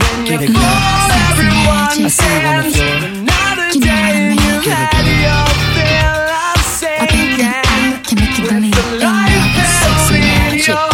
When 0.00 0.16
Get 0.24 0.40
you 0.40 0.56
fool 0.56 1.12
everyone 1.28 1.92
I 1.92 2.08
see 2.08 2.24
you 2.32 2.48
on 2.48 2.56
the 2.56 2.70
floor. 2.72 2.96
Another 3.04 3.68
You 3.76 3.80
know 3.84 3.92
what 3.92 4.08
I 4.08 4.16
day 4.16 4.32
mean. 4.32 4.40
you've 4.40 4.64
Get 4.64 4.72
it, 4.72 4.88
had 4.96 5.06
your 5.26 5.46
fill 5.76 6.24
of 6.32 6.60
I 6.96 7.04
bet 7.04 7.28
that 7.36 7.36
sinking. 7.36 7.44
I 7.44 8.00
can 8.06 8.16
make 8.20 8.36
you 8.38 8.44
believe 8.48 8.72
in 8.72 8.88
love 9.00 9.20
Life 9.20 9.68
sex 9.84 9.98
in 10.16 10.22
your 10.64 10.88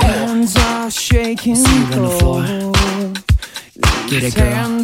hands 0.00 0.52
are 0.56 0.90
shaking 0.90 1.56
See 1.56 1.76
you 1.76 1.84
on 1.84 1.90
the 1.90 2.08
floor. 2.08 2.40
cold. 2.44 3.14
Get 4.08 4.22
it, 4.24 4.34
girl. 4.34 4.81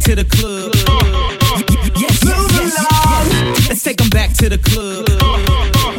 To 0.00 0.14
the 0.14 0.24
club. 0.24 0.74
Yes, 1.96 2.24
move 2.24 2.52
along. 2.58 3.26
Let's 3.68 3.82
take 3.82 4.00
'em 4.00 4.08
back 4.10 4.32
to 4.34 4.48
the 4.48 4.58
club. 4.58 5.08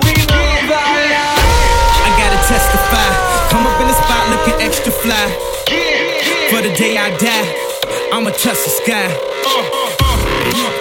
We 0.03 0.13
move. 0.31 0.71
I 2.05 2.09
gotta 2.21 2.39
testify. 2.47 3.09
Come 3.51 3.67
up 3.67 3.79
in 3.81 3.87
the 3.87 3.93
spot 3.93 4.23
looking 4.29 4.61
extra 4.61 4.91
fly. 4.91 5.25
For 6.49 6.61
the 6.61 6.73
day 6.75 6.97
I 6.97 7.09
die, 7.17 7.47
I'ma 8.13 8.31
touch 8.31 8.59
the 8.65 8.71
sky. 8.81 9.07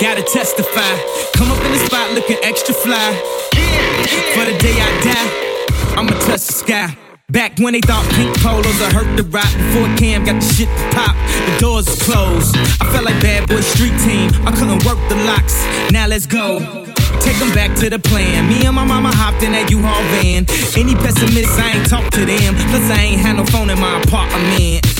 Gotta 0.01 0.23
testify. 0.23 0.93
Come 1.37 1.51
up 1.53 1.63
in 1.65 1.73
the 1.73 1.79
spot 1.87 2.13
looking 2.15 2.39
extra 2.43 2.75
fly. 2.75 3.09
For 4.35 4.45
the 4.45 4.57
day 4.59 4.77
I 4.89 4.91
die, 5.05 5.29
I'ma 5.97 6.13
touch 6.27 6.47
the 6.47 6.53
sky. 6.53 7.10
Back 7.31 7.59
when 7.61 7.75
they 7.75 7.81
thought 7.81 8.05
pink 8.15 8.37
polos 8.41 8.67
would 8.81 8.93
hurt 8.93 9.17
the 9.17 9.23
rock 9.23 9.47
Before 9.55 9.87
Cam 9.97 10.25
got 10.25 10.41
the 10.43 10.49
shit 10.53 10.67
to 10.67 10.91
pop, 10.91 11.15
the 11.47 11.59
doors 11.61 11.87
closed 12.03 12.57
I 12.83 12.91
felt 12.91 13.05
like 13.05 13.23
bad 13.23 13.49
boy 13.49 13.61
street 13.61 13.95
team, 14.03 14.31
I 14.45 14.51
couldn't 14.51 14.85
work 14.85 14.99
the 15.09 15.15
locks 15.27 15.55
Now 15.93 16.09
let's 16.09 16.27
go 16.27 16.59
Take 17.21 17.39
them 17.39 17.53
back 17.55 17.77
to 17.81 17.91
the 17.91 17.99
plan. 17.99 18.49
Me 18.49 18.65
and 18.65 18.75
my 18.75 18.85
mama 18.85 19.11
hopped 19.13 19.43
in 19.43 19.53
that 19.53 19.71
U-Haul 19.71 20.03
van. 20.15 20.47
Any 20.79 20.95
pessimists, 20.95 21.59
I 21.59 21.77
ain't 21.77 21.89
talk 21.89 22.09
to 22.13 22.25
them. 22.25 22.55
Plus, 22.71 22.91
I 22.91 23.03
ain't 23.03 23.21
had 23.21 23.37
no 23.37 23.45
phone 23.45 23.69
in 23.69 23.79
my 23.79 24.01
apartment. 24.01 25.00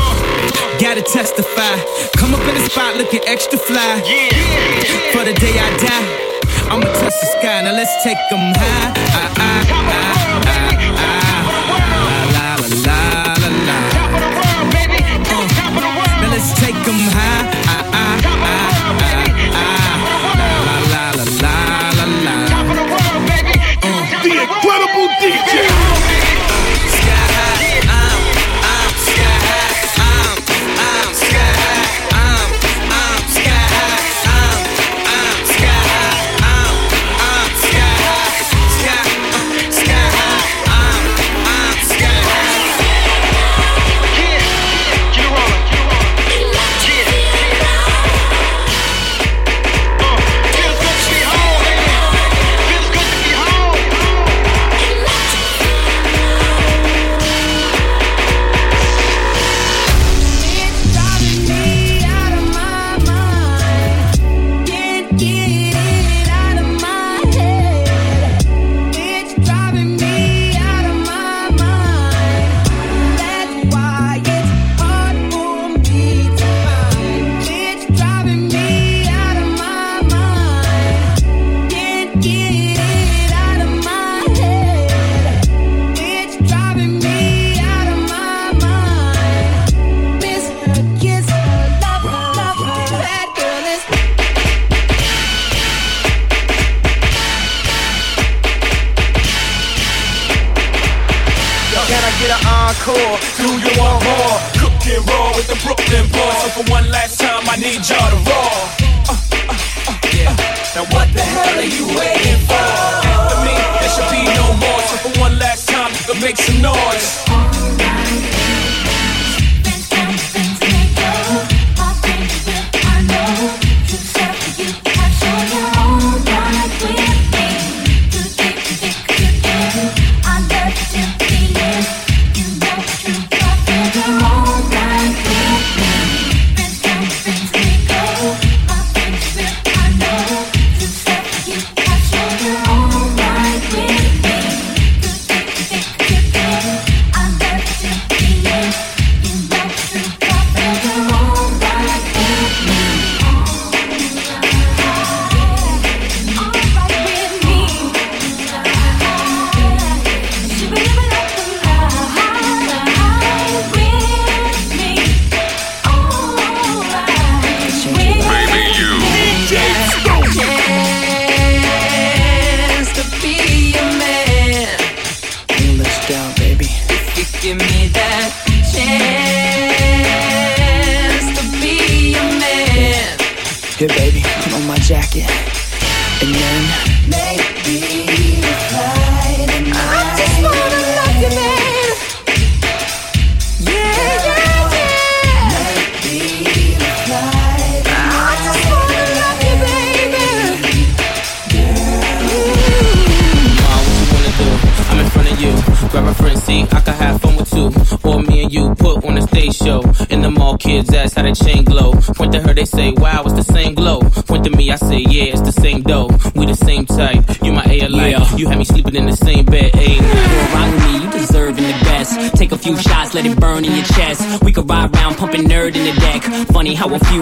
Gotta 0.81 1.03
testify. 1.03 1.77
Come 2.17 2.33
up 2.33 2.41
in 2.49 2.55
the 2.55 2.67
spot 2.67 2.97
looking 2.97 3.21
extra 3.27 3.59
fly. 3.59 4.01
For 5.13 5.23
the 5.23 5.33
day 5.39 5.53
I 5.53 5.77
die, 5.77 6.73
I'ma 6.73 6.85
touch 6.99 7.13
the 7.21 7.27
sky. 7.39 7.61
Now 7.61 7.73
let's 7.73 8.03
take 8.03 8.17
'em 8.31 8.51
high. 8.55 8.93
Ah, 9.13 9.33
ah, 9.37 9.65
ah, 9.69 10.20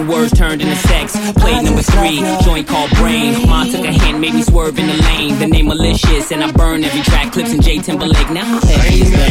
few 0.00 0.10
words 0.10 0.32
turned 0.32 0.62
into 0.62 0.76
sex. 0.76 1.12
Played 1.34 1.64
number 1.64 1.82
three, 1.82 2.20
joint 2.44 2.66
called 2.66 2.90
brain. 2.96 3.48
Mom 3.48 3.70
took 3.70 3.84
a 3.84 3.92
hand, 3.92 4.20
made 4.20 4.34
me 4.34 4.42
swerve 4.42 4.78
in 4.78 4.86
the 4.86 4.94
lane. 4.94 5.38
The 5.38 5.46
name 5.46 5.66
malicious, 5.66 6.32
and 6.32 6.42
I 6.42 6.50
burn 6.52 6.84
every 6.84 7.02
track. 7.02 7.32
Clips 7.32 7.52
in 7.52 7.60
J 7.60 7.78
Timberlake. 7.78 8.30
Now 8.30 8.44
how 8.44 8.60
heavy 8.66 9.02
is 9.02 9.10
that? 9.10 9.30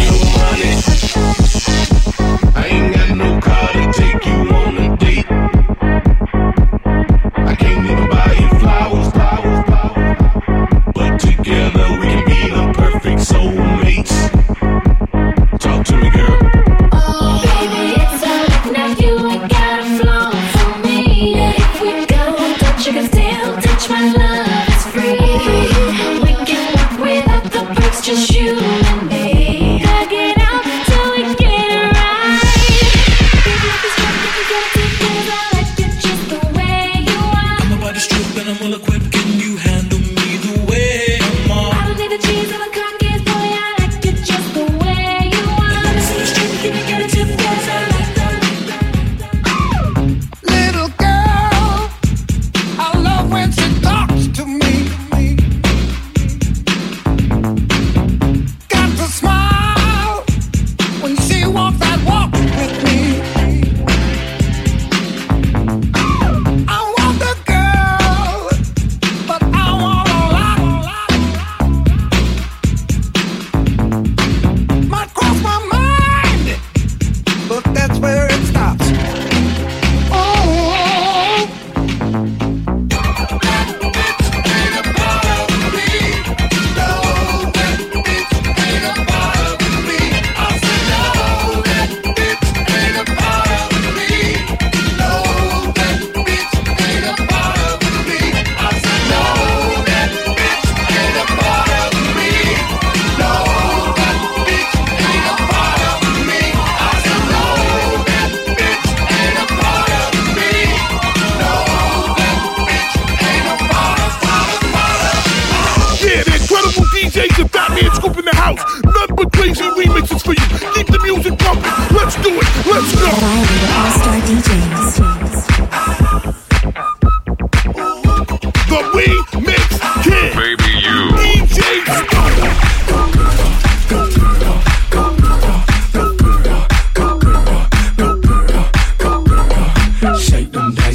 I 2.55 2.67
ain't 2.67 2.95
got 2.95 3.17
no 3.17 3.39
car 3.39 3.73
to 3.73 3.93
take 3.93 4.25
you 4.25 4.49
on 4.53 4.77
a 4.77 4.97
date. 4.97 5.58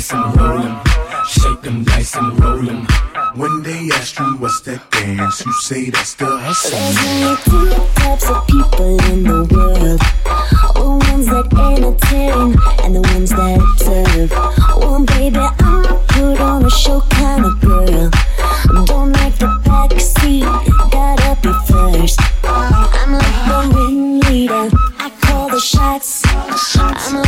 dice 0.04 0.12
and 0.12 0.36
roll 0.36 0.58
them. 0.60 0.80
Shake 1.26 1.62
them 1.62 1.84
dice 1.84 2.14
and 2.16 2.38
roll 2.40 2.62
them. 2.62 2.86
When 3.36 3.62
they 3.62 3.88
ask 3.94 4.18
you 4.18 4.36
what's 4.38 4.60
that 4.62 4.90
dance, 4.90 5.44
you 5.44 5.52
say 5.54 5.90
that's 5.90 6.14
the 6.14 6.26
hustle. 6.26 6.78
There's 6.78 6.98
only 7.08 7.36
two 7.44 7.92
types 7.94 8.28
of 8.28 8.46
people 8.46 9.00
in 9.10 9.22
the 9.22 9.44
world. 9.54 10.00
The 10.74 11.08
ones 11.10 11.26
that 11.26 11.46
entertain 11.54 12.54
and 12.84 12.96
the 12.96 13.00
ones 13.14 13.30
that 13.30 13.60
serve. 13.78 14.30
Well, 14.76 15.04
baby, 15.04 15.38
I'm 15.38 15.84
a 15.84 15.94
put 16.08 16.40
on 16.40 16.64
a 16.64 16.70
show 16.70 17.00
kind 17.10 17.46
of 17.46 17.60
girl. 17.60 18.10
Don't 18.86 19.12
like 19.12 19.36
the 19.38 19.48
backseat, 19.64 20.44
gotta 20.90 21.36
be 21.40 21.52
first. 21.66 22.20
I'm 22.44 23.12
like 23.12 23.40
the 23.48 23.76
ringleader, 23.76 24.68
I 24.98 25.10
call 25.22 25.48
the 25.48 25.60
shots. 25.60 26.22
I'm 26.26 27.23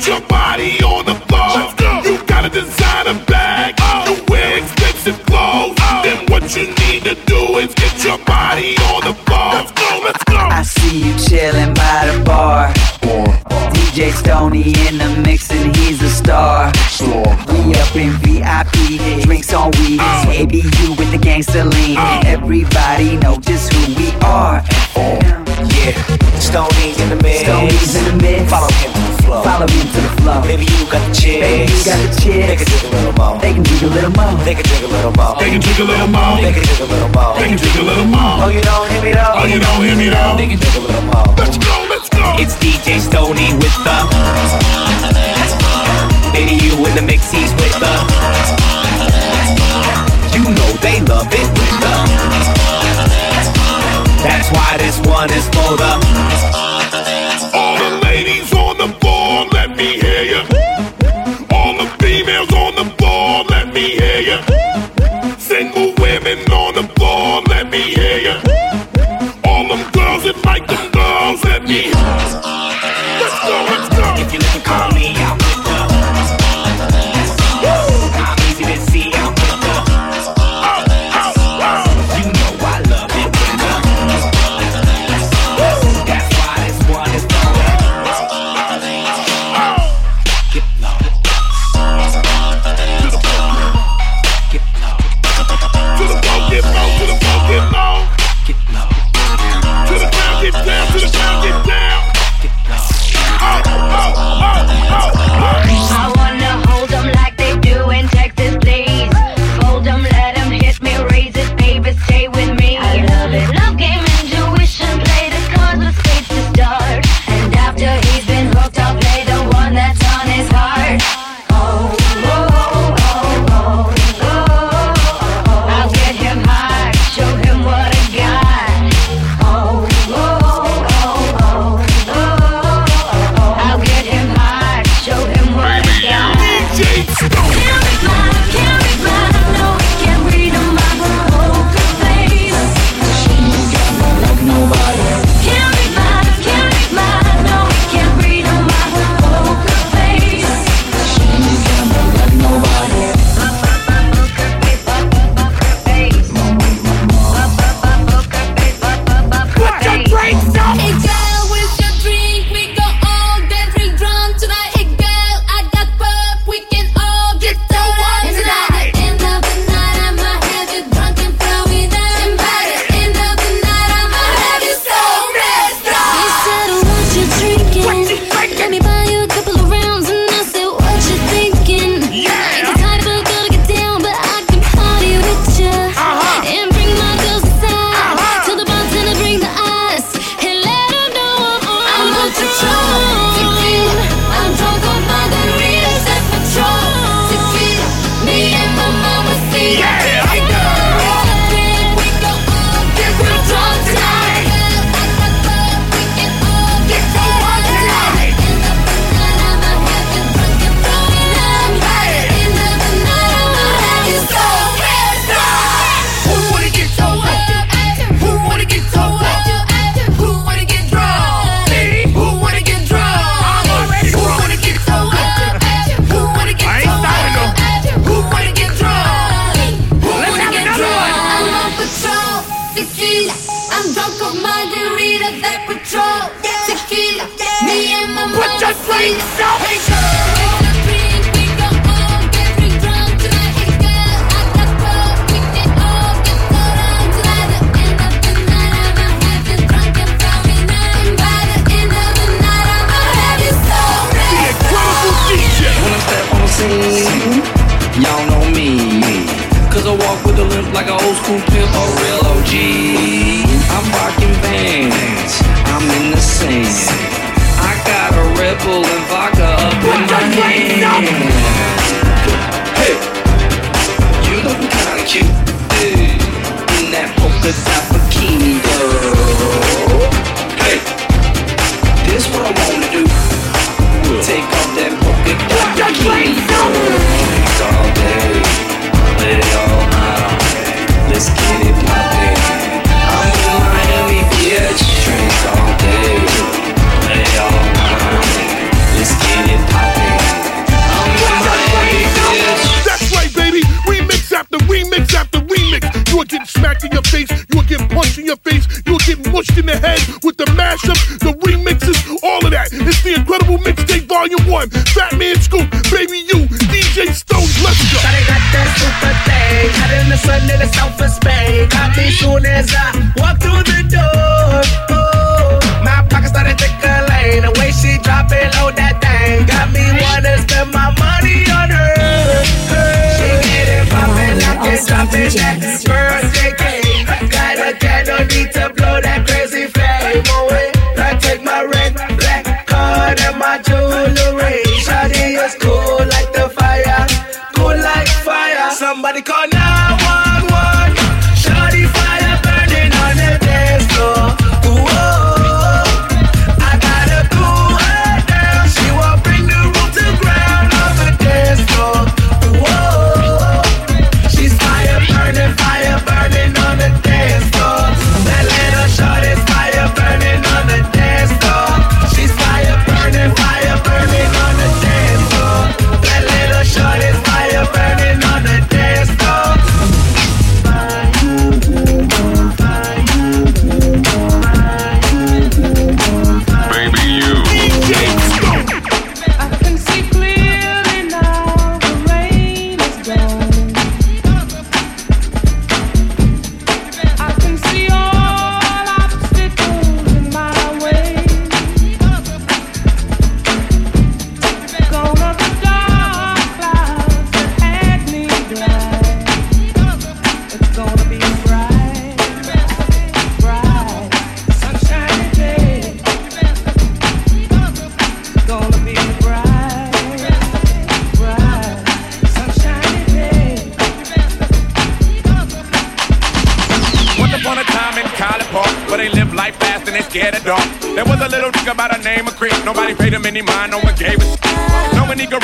jump 0.00 0.29
They 35.50 35.58
can 35.58 35.62
drink 35.62 35.80
a 35.80 35.82
little 35.82 36.06
more. 36.06 36.36
They 36.38 36.52
can 36.52 36.62
drink 36.62 36.78
a 36.78 36.84
little 36.86 37.08
more. 37.10 37.34
They 37.34 37.48
can 37.50 37.58
drink 37.58 37.74
a 37.74 37.82
little 37.82 38.06
more. 38.06 38.38
Oh, 38.38 38.50
you 38.54 38.62
don't 38.62 38.86
hear 38.86 39.02
me 39.02 39.10
though. 39.10 39.34
Oh, 39.34 39.46
you 39.50 39.58
don't 39.58 39.82
hear 39.82 39.96
me 39.98 40.06
though. 40.06 40.38
They 40.38 40.46
can 40.46 40.58
drink 40.62 40.76
a 40.78 40.86
little 40.86 41.02
more. 41.10 41.26
Let's 41.34 41.58
go, 41.58 41.74
let's 41.90 42.06
go. 42.06 42.22
It's 42.38 42.54
DJ 42.62 43.02
Stoney 43.02 43.50
with 43.58 43.74
the. 43.82 43.98
Baby, 46.30 46.54
you 46.54 46.78
in 46.86 46.94
the 46.94 47.02
mix, 47.02 47.34
he's 47.34 47.50
with 47.58 47.74
the. 47.82 47.90
You 50.38 50.54
know 50.54 50.70
they 50.86 51.02
love 51.10 51.26
it 51.34 51.48
with 51.58 51.74
the. 51.82 51.94
That's 54.22 54.54
why 54.54 54.78
this 54.78 55.02
one 55.02 55.34
is 55.34 55.50
for 55.50 55.74
the. 55.74 56.29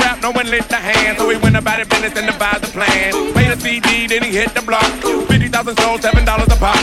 out, 0.06 0.22
no 0.22 0.30
one 0.30 0.46
lit 0.48 0.68
the 0.68 0.78
hand. 0.78 1.18
So 1.18 1.28
he 1.28 1.36
went 1.36 1.56
about 1.56 1.80
it 1.80 1.90
business 1.90 2.14
and 2.16 2.26
devised 2.26 2.64
a 2.64 2.70
plan. 2.70 3.12
Made 3.34 3.50
a 3.50 3.58
CD, 3.58 4.06
then 4.06 4.22
he 4.22 4.30
hit 4.30 4.54
the 4.54 4.62
block. 4.62 4.86
50,000 5.26 5.76
sold, 5.82 6.00
$7 6.00 6.22
a 6.22 6.56
pop. 6.56 6.78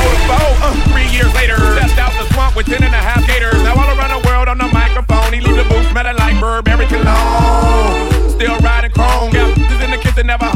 Old 0.00 0.56
uh, 0.64 0.72
three 0.90 1.08
years 1.12 1.32
later. 1.34 1.60
Stepped 1.76 1.98
out 2.00 2.12
the 2.16 2.26
swamp 2.32 2.56
with 2.56 2.66
ten 2.66 2.82
and 2.82 2.94
a 2.94 3.02
half 3.08 3.20
gators. 3.26 3.60
Now 3.62 3.76
all 3.76 3.90
around 3.92 4.12
the 4.16 4.22
world 4.26 4.48
on 4.48 4.58
the 4.58 4.68
microphone. 4.72 5.32
He 5.32 5.40
leave 5.40 5.56
the 5.56 5.68
booth 5.68 5.86
smelling 5.92 6.16
like 6.16 6.40
Burberry 6.40 6.86
cologne. 6.86 8.30
Still 8.32 8.56
riding 8.64 8.92
chrome. 8.92 9.30
Yeah, 9.32 9.84
in 9.84 9.90
the 9.90 9.98
kitchen, 9.98 10.26
never 10.26 10.46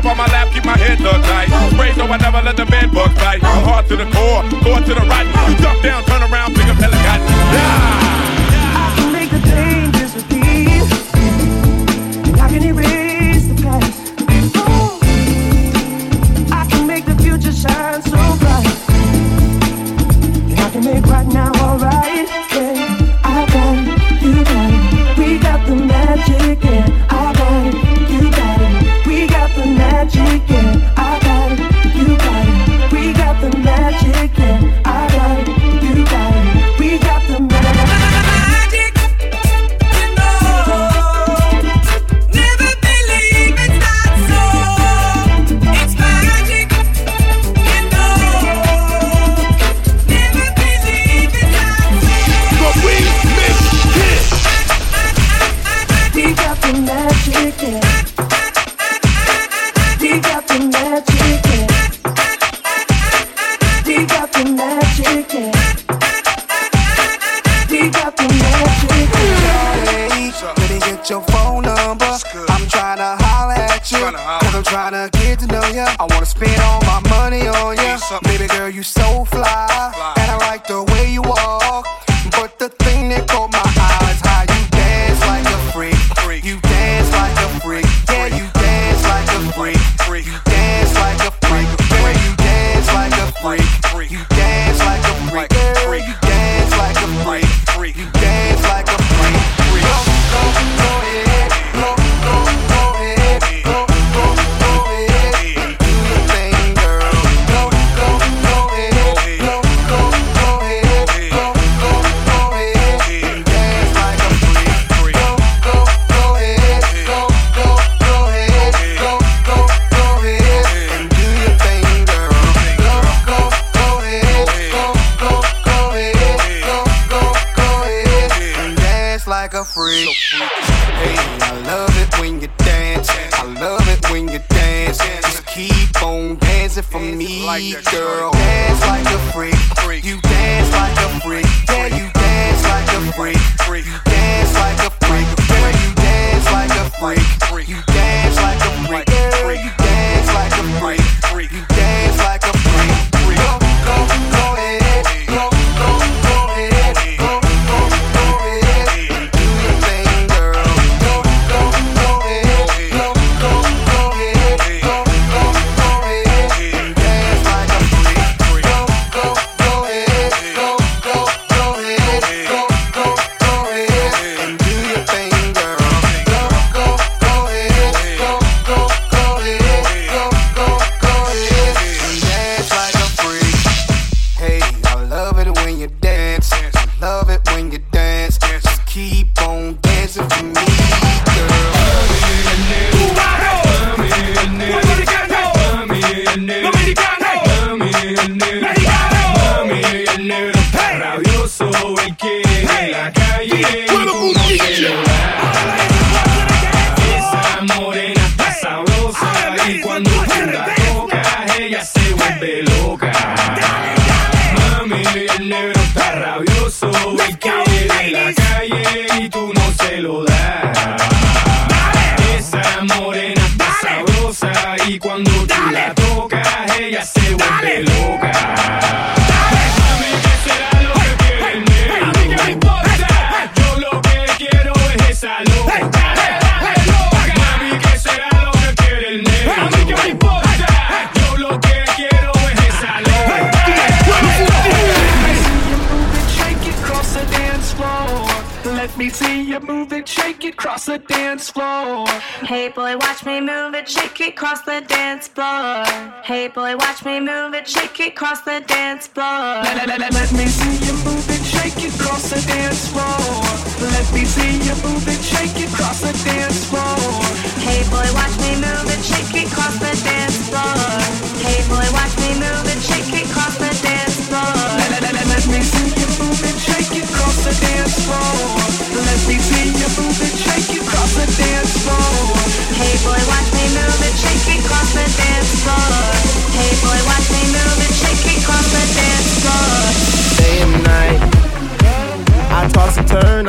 up 0.00 0.06
on 0.06 0.16
my 0.16 0.26
lap, 0.32 0.48
keep 0.52 0.64
my 0.64 0.76
head 0.76 0.98
tucked 0.98 1.24
tight. 1.24 1.48
Pray 1.76 1.92
so 1.92 2.04
I 2.04 2.16
never 2.16 2.40
let 2.40 2.56
the 2.56 2.64
bed 2.64 2.92
bug 2.92 3.14
bite. 3.16 3.44
I'm 3.44 3.64
hard 3.64 3.86
to 3.88 3.96
the 3.96 4.08
core, 4.08 4.42
core 4.64 4.80
to 4.80 4.94
the 4.96 5.04
right. 5.04 5.28
Duck 5.60 5.82
down, 5.82 6.04
turn 6.04 6.22
around, 6.24 6.54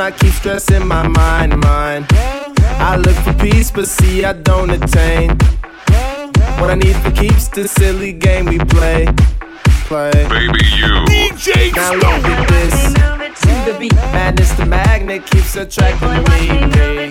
I 0.02 0.10
keep 0.10 0.32
stressing 0.32 0.84
my 0.88 1.06
mind, 1.06 1.60
mind. 1.60 2.06
I 2.10 2.96
look 2.96 3.14
for 3.18 3.34
peace, 3.34 3.70
but 3.70 3.86
see 3.86 4.24
I 4.24 4.32
don't 4.32 4.70
attain. 4.70 5.28
What 6.58 6.70
I 6.70 6.74
need 6.74 6.96
for 6.96 7.12
keeps 7.12 7.46
the 7.46 7.68
silly 7.68 8.12
game 8.12 8.46
we 8.46 8.58
play. 8.58 9.06
Play. 9.86 10.10
Baby, 10.10 10.58
you. 10.74 10.92
DJ 11.06 11.72
Now 11.76 11.94
look 11.94 12.24
at 12.24 12.48
this. 12.48 12.94
To 13.42 13.70
the 13.70 13.78
beat, 13.78 13.94
madness 13.94 14.50
the 14.54 14.66
magnet 14.66 15.24
keeps 15.24 15.54
attracting 15.54 16.24
me. 16.32 16.48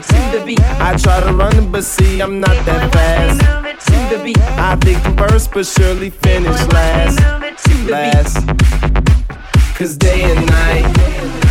To 0.01 0.19
the 0.33 0.43
beat, 0.45 0.59
I 0.59 0.97
try 0.97 1.21
to 1.21 1.31
run, 1.33 1.71
but 1.71 1.85
see 1.85 2.19
I'm 2.19 2.41
not 2.41 2.57
that 2.65 2.91
fast. 2.91 3.39
To 3.85 4.17
the 4.17 4.21
beat, 4.21 4.37
I 4.59 4.75
think 4.75 4.99
I'm 5.05 5.15
first, 5.15 5.53
but 5.53 5.65
surely 5.65 6.09
finish 6.09 6.59
last. 6.73 7.21
Last. 7.89 8.45
Cause 9.77 9.95
day 9.95 10.23
and 10.23 10.45
night, 10.45 11.50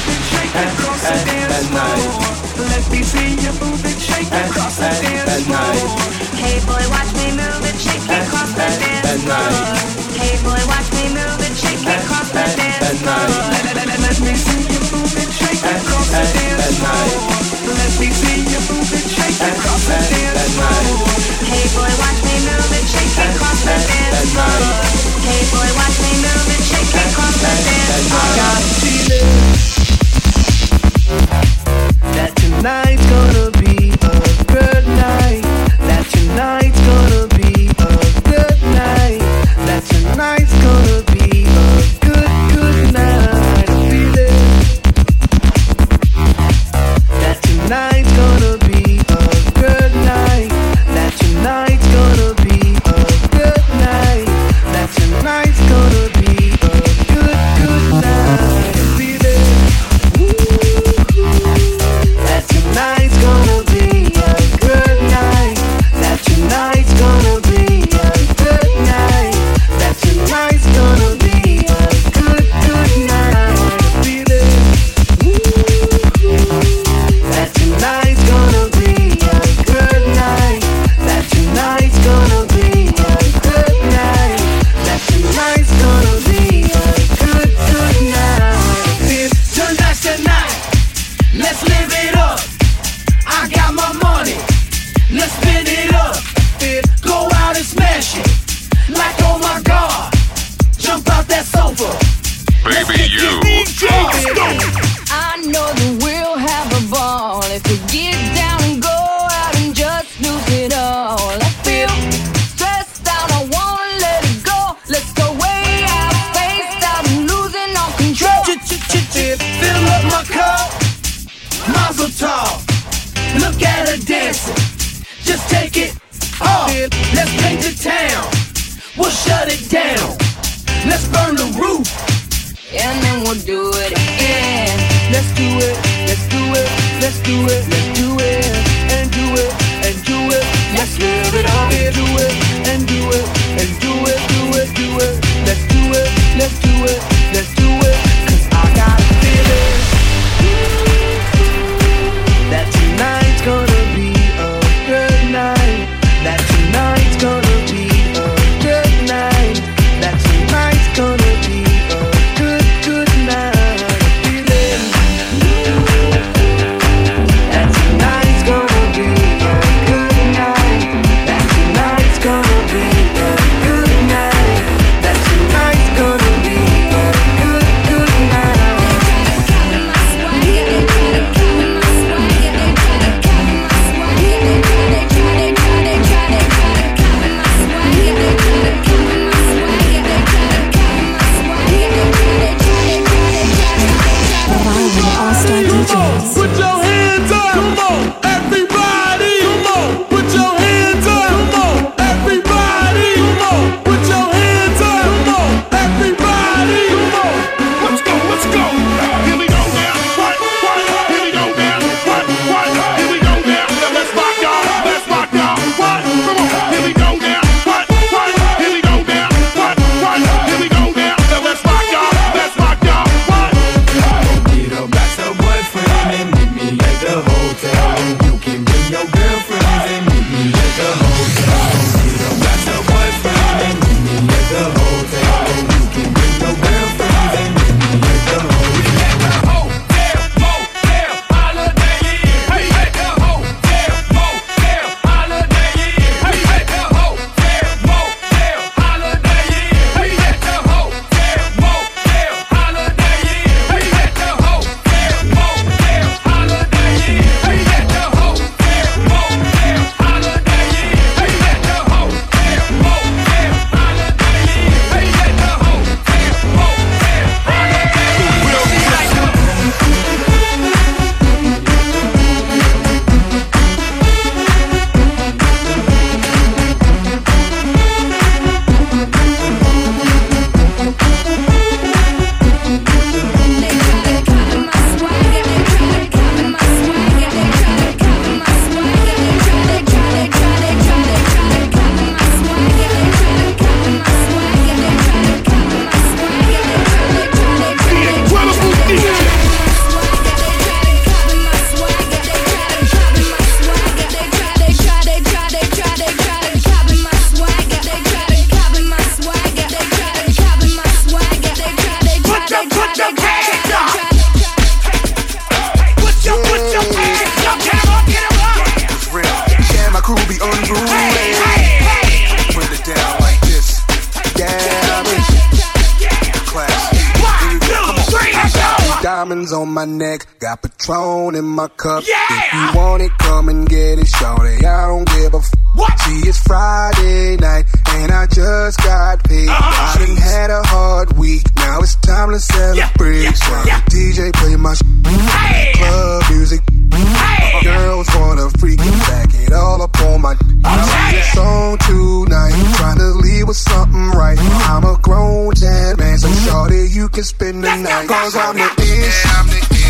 the 0.51 1.15
dance 1.25 1.67
floor. 1.71 1.95
Let 2.59 2.83
me 2.91 3.01
see 3.03 3.39
you 3.39 3.51
move 3.63 3.85
it, 3.85 3.99
shake 3.99 4.29
the 4.29 4.43
dance 4.99 5.47
floor. 5.47 5.71
Hey 6.35 6.59
boy, 6.67 6.83
watch 6.91 7.11
me 7.15 7.31
move 7.31 7.63
it, 7.63 7.77
shake 7.79 8.03
and, 8.03 8.19
the 8.51 8.67
dance 8.83 9.23
floor. 9.23 10.01
Boy, 10.43 10.59
watch 10.67 10.89
me 10.91 11.07
move 11.15 11.39
shake 11.55 11.79
the 11.79 11.95
dance 12.57 12.99
floor. 12.99 13.31
Let, 13.63 14.19
me 14.19 14.33
see 14.35 14.67
move 14.91 15.15
and, 15.15 15.31
shake 15.31 15.61
the 15.61 15.73
dance 16.19 16.75
floor. 16.81 17.07
Boy, 21.71 21.93
watch 22.01 22.19
me 22.27 22.35
move 22.43 22.75
shake 22.91 23.15
the 23.15 23.75
dance 23.87 24.31
floor. 24.33 24.59
Boy, 25.51 25.71
watch 25.79 25.97
me 26.01 26.11
move 26.19 26.51
shake 26.59 26.91
across 26.91 27.37
the 27.39 27.53
dance 27.63 28.07
floor. 28.09 28.19
I 28.19 28.35
got 28.35 28.61
feelings. 28.81 29.50
night's 32.61 33.05
gonna 33.09 33.51
be. 33.59 34.00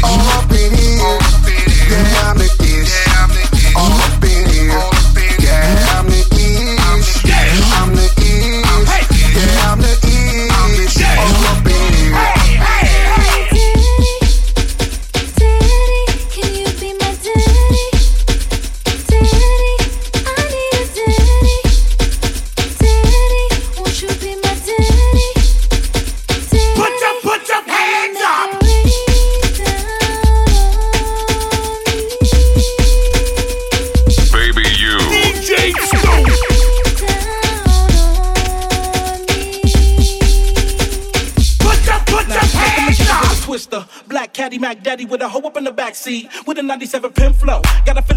I'm 0.04 0.20
up 0.38 0.52
in. 0.52 0.74
Yeah, 0.74 2.30
I'm 2.30 2.38
the 2.38 2.50
kiss. 2.58 2.90
Yeah, 2.90 3.24
I'm 3.24 3.30
the 3.30 3.48
kiss. 3.52 4.11
Backseat 45.92 46.48
with 46.48 46.58
a 46.58 46.64
97 46.64 47.12
pin 47.12 47.34
flow. 47.34 47.62
Gotta 47.86 48.02
feel 48.02 48.11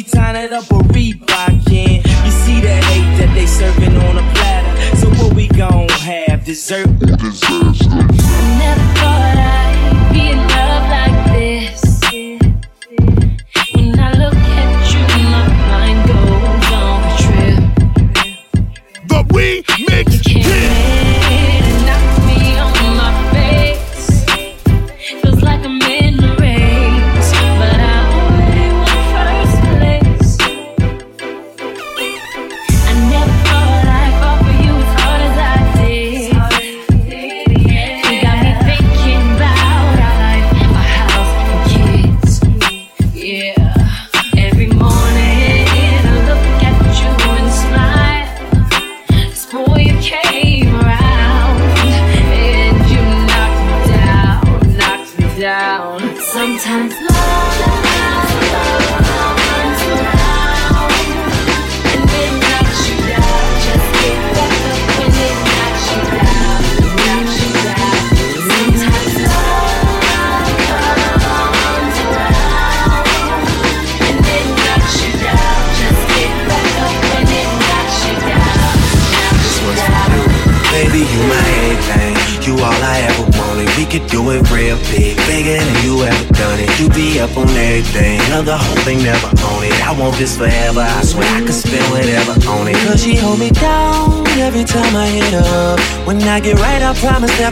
you 0.00 0.04
Louboutin 0.06 0.34
it 0.34 0.50
up 0.50 0.64
or 0.72 0.80
Reebokin. 0.80 1.96
You 2.24 2.30
see 2.30 2.60
that 2.62 2.82
hate 2.84 3.18
that 3.18 3.34
they 3.34 3.44
serving 3.44 3.94
on 3.96 4.16
a 4.16 4.32
platter. 4.32 4.96
So 4.96 5.10
what 5.22 5.34
we 5.34 5.48
gon' 5.48 5.88
have? 5.90 6.42
Dessert? 6.42 6.88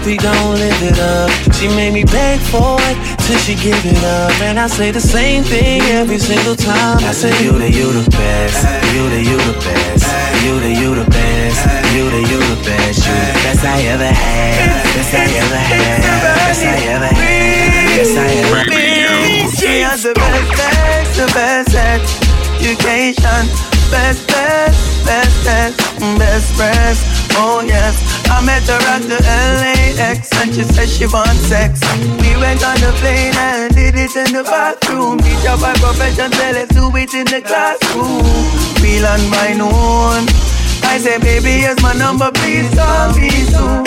We 0.09 0.17
gon' 0.17 0.55
live 0.57 0.83
it 0.83 0.99
up. 0.99 1.29
She 1.53 1.69
made 1.69 1.93
me 1.93 2.03
beg 2.03 2.41
for 2.41 2.81
it 2.89 2.97
till 3.29 3.37
she 3.45 3.55
give 3.55 3.85
it 3.85 4.03
up. 4.03 4.33
And 4.41 4.59
I 4.59 4.67
say 4.67 4.91
the 4.91 5.01
same 5.01 5.45
thing 5.45 5.83
every 6.01 6.19
single 6.19 6.57
time. 6.57 7.05
I 7.05 7.13
say 7.13 7.29
you 7.45 7.53
the 7.53 7.71
you 7.71 7.93
the 7.93 8.09
best, 8.17 8.65
you 8.95 9.05
the 9.13 9.21
you 9.21 9.37
the 9.37 9.57
best, 9.61 10.09
you 10.45 10.55
the 10.65 10.73
you 10.81 10.95
the 10.95 11.05
best, 11.13 11.61
you 11.93 12.09
the 12.09 12.23
you 12.25 12.41
the 12.41 12.57
best, 12.65 13.05
you 13.05 13.13
the 13.13 13.37
best 13.45 13.65
I 13.65 13.83
ever 13.93 14.09
had, 14.09 14.81
best 14.97 15.13
I 15.13 15.29
ever 15.45 15.61
had, 15.69 16.01
best 16.41 16.65
I 16.65 16.77
ever 16.89 17.11
had, 17.21 17.69
best 17.93 18.17
I 18.17 18.29
ever 18.49 18.65
had. 18.65 19.59
She 19.61 19.81
has 19.85 20.03
the 20.05 20.15
best 20.15 20.57
sex, 20.57 21.17
the 21.21 21.27
best 21.37 21.75
education, 22.65 23.68
best, 23.91 24.27
best, 24.29 25.05
best, 25.05 25.45
best, 25.45 25.77
best 26.19 26.57
breast. 26.57 27.03
Oh 27.37 27.63
yes, 27.65 27.95
I 28.31 28.45
met 28.45 28.67
her 28.67 28.81
at 28.95 29.03
the 29.03 29.19
LAX 29.23 30.31
and 30.41 30.55
she 30.55 30.63
said 30.63 30.89
she 30.89 31.07
wants 31.07 31.41
sex. 31.49 31.81
We 32.21 32.37
went 32.37 32.65
on 32.65 32.77
the 32.81 32.93
plane 33.01 33.35
and 33.37 33.75
did 33.75 33.95
it 33.95 34.15
in 34.17 34.33
the 34.35 34.45
bathroom. 34.45 35.19
Teacher 35.19 35.57
by 35.61 35.75
profession, 35.75 36.31
tell 36.31 36.57
us 36.57 36.69
do 36.69 36.91
it 36.97 37.15
in 37.15 37.27
the 37.27 37.41
classroom. 37.41 38.25
Feel 38.81 39.07
on 39.07 39.23
my 39.31 39.53
own. 39.61 40.27
I 40.85 40.99
say, 40.99 41.19
baby, 41.19 41.63
here's 41.63 41.81
my 41.83 41.93
number, 41.93 42.31
please 42.33 42.73
call 42.75 43.13
me 43.15 43.31
soon. 43.53 43.85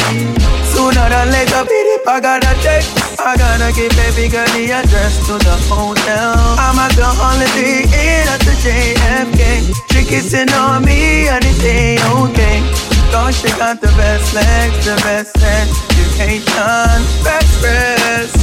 Sooner 0.71 1.09
than 1.09 1.31
later, 1.31 1.65
it, 1.67 2.07
I 2.07 2.19
gotta 2.21 2.53
take. 2.61 3.00
I 3.23 3.37
gotta 3.37 3.71
give 3.73 3.93
baby 3.93 4.29
girl 4.29 4.49
the 4.57 4.71
address 4.71 5.21
to 5.27 5.37
the 5.37 5.55
hotel. 5.69 6.33
I'm 6.57 6.73
at 6.81 6.89
the 6.97 7.05
holiday 7.05 7.85
inn 7.85 8.25
at 8.25 8.41
the 8.41 8.57
JFK. 8.57 9.69
She 9.93 10.05
kissing 10.09 10.49
on 10.57 10.83
me 10.83 11.29
and 11.29 11.45
it 11.45 11.63
ain't 11.63 12.01
okay. 12.17 12.65
Cause 13.13 13.37
she 13.37 13.49
got 13.61 13.79
the 13.79 13.93
best 13.93 14.33
legs, 14.33 14.85
the 14.85 14.95
best 15.05 15.37
education, 15.37 16.97
best 17.21 17.61
breasts. 17.61 18.41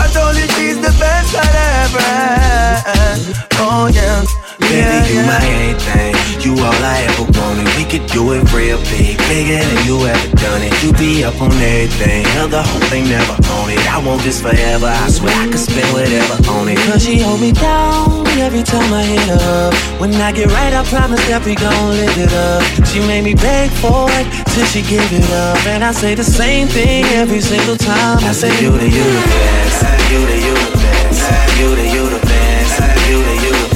I 0.00 0.08
told 0.08 0.36
you 0.36 0.48
she's 0.56 0.80
the 0.80 0.94
best 0.96 1.36
I'd 1.36 1.84
ever 1.84 2.00
had. 2.00 3.20
Oh 3.60 3.90
yeah. 3.92 4.43
Baby, 4.60 5.10
you 5.10 5.22
my 5.26 5.38
everything. 5.42 6.14
You 6.38 6.52
all 6.62 6.82
I 6.84 7.02
ever 7.10 7.26
wanted. 7.40 7.66
We 7.74 7.84
could 7.88 8.06
do 8.12 8.32
it 8.34 8.46
real 8.52 8.78
big, 8.92 9.18
bigger 9.26 9.58
than 9.58 9.80
you 9.86 9.98
ever 10.06 10.30
done 10.36 10.62
it. 10.62 10.70
You 10.82 10.92
be 10.92 11.24
up 11.24 11.40
on 11.40 11.50
everything, 11.50 12.24
hell 12.36 12.48
the 12.48 12.62
whole 12.62 12.84
thing 12.86 13.08
never 13.08 13.34
on 13.58 13.70
it. 13.70 13.80
I 13.90 13.98
want 13.98 14.22
this 14.22 14.40
forever. 14.40 14.86
I 14.86 15.08
swear 15.10 15.34
I 15.34 15.46
could 15.48 15.58
spend 15.58 15.90
whatever 15.92 16.36
on 16.50 16.68
it. 16.68 16.78
Cause 16.86 17.02
she 17.02 17.18
hold 17.18 17.40
me 17.40 17.52
down 17.52 18.26
every 18.38 18.62
time 18.62 18.92
I 18.92 19.02
hit 19.02 19.28
up. 19.30 19.74
When 19.98 20.14
I 20.14 20.30
get 20.30 20.52
right, 20.52 20.72
I 20.72 20.84
promise 20.84 21.24
that 21.26 21.44
we 21.44 21.54
gon' 21.54 21.90
live 21.90 22.18
it 22.18 22.32
up. 22.32 22.62
She 22.86 23.00
made 23.00 23.24
me 23.24 23.34
beg 23.34 23.70
for 23.82 24.06
it 24.20 24.26
till 24.54 24.66
she 24.66 24.82
give 24.82 25.10
it 25.10 25.26
up, 25.32 25.66
and 25.66 25.82
I 25.82 25.90
say 25.90 26.14
the 26.14 26.24
same 26.24 26.68
thing 26.68 27.04
every 27.16 27.40
single 27.40 27.76
time. 27.76 28.22
I 28.22 28.32
say 28.32 28.52
you 28.62 28.70
the 28.70 28.86
you 28.86 29.02
the 29.02 29.24
best, 29.34 29.82
you 30.12 30.20
the 30.30 30.36
you 30.46 30.54
the 30.54 30.78
best, 30.78 31.58
you 31.58 31.68
the 31.74 31.86
you 31.90 32.04
the 32.06 32.22
best, 32.26 33.08
you 33.08 33.18
the 33.18 33.34
the 33.68 33.73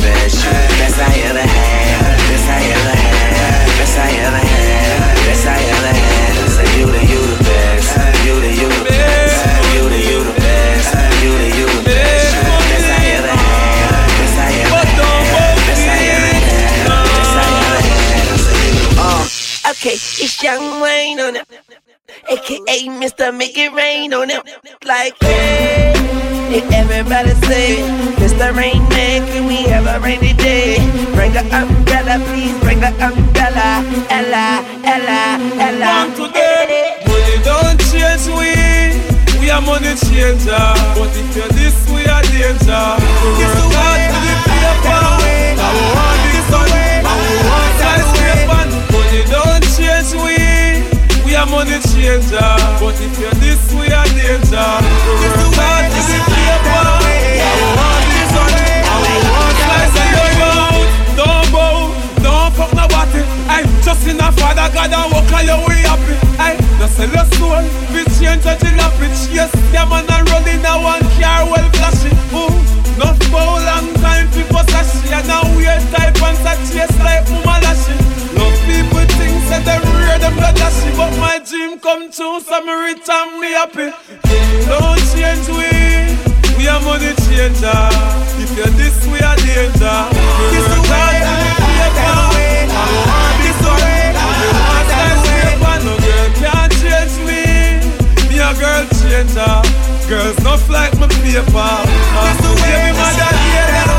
best, 0.98 1.14
I 1.14 1.20
ever 1.30 1.38
had, 1.38 2.18
best 2.28 2.48
I 2.48 2.58
ever 2.74 2.94
had, 2.98 3.70
best 3.78 3.98
I 3.98 4.10
ever 4.18 4.42
had, 4.42 5.14
best 5.26 5.46
I 5.46 5.62
ever 5.62 5.92
had. 5.94 6.34
I 6.38 6.46
say 6.48 6.66
you 6.78 6.86
the 6.86 7.02
you 7.06 7.22
the 7.22 7.38
best, 7.44 7.94
you 8.26 8.34
the 8.40 8.50
you 8.50 8.68
the 8.68 8.84
best, 8.84 9.46
you 9.74 9.82
the 9.88 10.00
you 10.10 10.18
the 10.24 10.34
best, 10.42 10.90
you 11.22 11.30
the 11.38 11.48
you 11.54 11.66
the 11.70 11.82
best, 11.86 12.34
best 12.34 12.90
I 12.90 13.06
ever 13.14 13.30
had, 13.30 14.10
best 14.18 14.38
I 14.38 14.50
ever 14.58 14.82
had, 14.82 15.56
best 15.68 15.86
I 15.86 16.02
ever 16.18 16.34
had, 16.34 16.86
best 17.14 17.34
I 17.36 17.50
ever 17.62 17.80
had. 17.86 18.18
Uh, 18.98 19.70
okay, 19.70 19.94
it's 19.94 20.42
Young 20.42 20.80
Wayne 20.80 21.20
on 21.20 21.36
it. 21.36 21.46
AKA 22.28 22.88
Mr. 22.98 23.36
Make 23.36 23.56
It 23.56 23.72
Rain 23.72 24.12
on 24.14 24.30
it. 24.30 24.42
Like, 24.84 25.16
hey, 25.20 25.92
everybody 26.54 27.34
say, 27.46 27.76
Mr. 28.16 28.54
Rain 28.56 28.80
Man, 28.88 29.26
can 29.28 29.46
we 29.46 29.62
have 29.68 29.86
a 29.86 30.00
rainy 30.00 30.32
day? 30.32 30.76
Bring 31.14 31.36
a 31.36 31.42
umbrella, 31.52 32.18
please 32.28 32.58
bring 32.60 32.82
a 32.82 32.88
umbrella. 33.04 33.84
Ella, 34.08 34.64
Ella, 34.84 35.38
Ella. 35.60 36.08
Come 36.08 36.28
today, 36.32 36.96
money 37.06 37.36
don't 37.44 37.78
change 37.92 38.26
we. 38.32 38.56
We 39.40 39.50
are 39.50 39.60
money 39.60 39.94
changer, 40.08 40.72
but 40.96 41.12
if 41.12 41.36
you're 41.36 41.48
this, 41.52 41.76
we 41.92 42.04
are 42.06 42.22
danger. 42.32 42.84
We 43.22 43.44
work 43.44 43.72
hard 43.76 44.00
to 44.08 44.18
the 44.24 44.34
paper. 44.48 45.04
Now 45.56 45.72
we 45.72 45.84
want 45.96 46.20
the 46.32 46.40
sun, 46.48 46.68
now 47.04 47.16
we 47.16 47.34
want 47.44 47.72
skyscraper. 47.76 48.62
Money 48.92 49.22
don't 49.28 49.64
change 49.76 50.12
we. 50.24 50.36
We 51.24 51.36
are 51.36 51.46
money 51.46 51.78
changer, 51.92 52.50
but 52.80 52.96
if 53.00 53.14
you're 53.20 53.36
this, 53.36 53.60
we 53.72 53.92
are 53.92 54.08
danger. 54.16 54.68
We 55.06 55.28
work 55.28 55.54
hard 55.60 55.84
to 55.92 56.00
the 56.08 56.18
paper. 56.24 56.37
in 64.08 64.20
a 64.20 64.32
father 64.32 64.68
God 64.72 64.92
and 64.92 65.12
walk 65.12 65.28
all 65.32 65.44
your 65.44 65.60
way 65.68 65.84
up 65.84 66.00
it. 66.08 66.16
Aye, 66.40 66.56
no 66.80 66.86
sell 66.88 67.10
your 67.12 67.28
soul, 67.36 67.60
we 67.92 68.00
change 68.16 68.44
a 68.48 68.56
jalopy. 68.56 69.08
Yes, 69.28 69.52
them 69.72 69.92
and 69.92 70.08
I 70.08 70.24
run 70.32 70.48
in 70.48 70.64
a 70.64 70.74
one 70.80 71.04
car 71.20 71.44
well 71.44 71.68
flashing. 71.76 72.16
Ooh, 72.32 72.48
no 72.96 73.12
for 73.28 73.60
long 73.68 73.92
time 74.00 74.26
people 74.32 74.64
sashi 74.72 75.12
and 75.12 75.26
now 75.28 75.44
we 75.56 75.68
are 75.68 75.80
type 75.92 76.16
and 76.16 76.38
such 76.40 76.72
yes 76.72 76.92
like 77.04 77.28
mama 77.28 77.60
lashing. 77.60 78.00
Love 78.32 78.56
people 78.64 79.04
think 79.20 79.36
that 79.52 79.62
them 79.68 79.84
rare, 80.00 80.18
them 80.18 80.34
blood 80.36 80.56
lashing, 80.56 80.96
but 80.96 81.12
my 81.20 81.36
dream 81.44 81.78
come 81.78 82.08
true, 82.10 82.40
so 82.40 82.56
me 82.64 82.72
return 82.72 83.40
me 83.40 83.52
happy. 83.52 83.92
Don't 84.64 85.00
change 85.12 85.44
we, 85.52 85.68
we 86.56 86.64
are 86.68 86.80
money 86.80 87.12
changer. 87.28 87.82
If 88.40 88.56
you're 88.56 88.72
this, 88.78 88.96
we 89.12 89.20
are 89.20 89.36
danger. 89.36 89.98
This 90.54 90.64
is 90.64 90.80
why 90.88 91.20
I'm 91.24 91.48
Girls 99.18 100.38
not 100.44 100.62
like 100.70 100.94
my 100.96 101.08
paper. 101.08 101.42
That's 101.42 102.38
the 102.38 102.54
way 102.54 102.94
mother 102.94 103.26
I'm. 103.26 103.98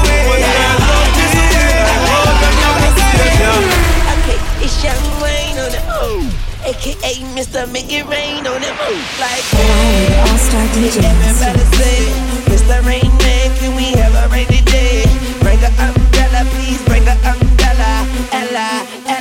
Okay, 4.15 4.39
it's 4.63 4.79
young 4.81 4.95
Wayne 5.19 5.59
on 5.59 5.75
the 5.75 5.81
oh. 5.91 6.23
AKA 6.63 7.19
Mr. 7.35 7.69
Make 7.69 7.91
It 7.91 8.07
Rain 8.07 8.47
on 8.47 8.61
the 8.63 8.71
move 8.79 9.19
like 9.19 9.43
oh. 9.59 10.23
All 10.23 10.37
Star 10.39 10.63
DJs. 10.71 11.03
Everybody 11.03 11.67
say, 11.75 11.99
Mr. 12.47 12.79
Rain 12.87 13.11
Man, 13.19 13.51
can 13.59 13.75
we 13.75 13.91
have 13.99 14.15
a 14.15 14.31
rainy 14.31 14.61
day? 14.71 15.03
Bring 15.41 15.59
the 15.59 15.67
umbrella, 15.83 16.47
please. 16.55 16.81
Bring 16.85 17.03
the 17.03 17.19
umbrella, 17.27 18.07
Ella. 18.31 18.87
Ella. 19.05 19.18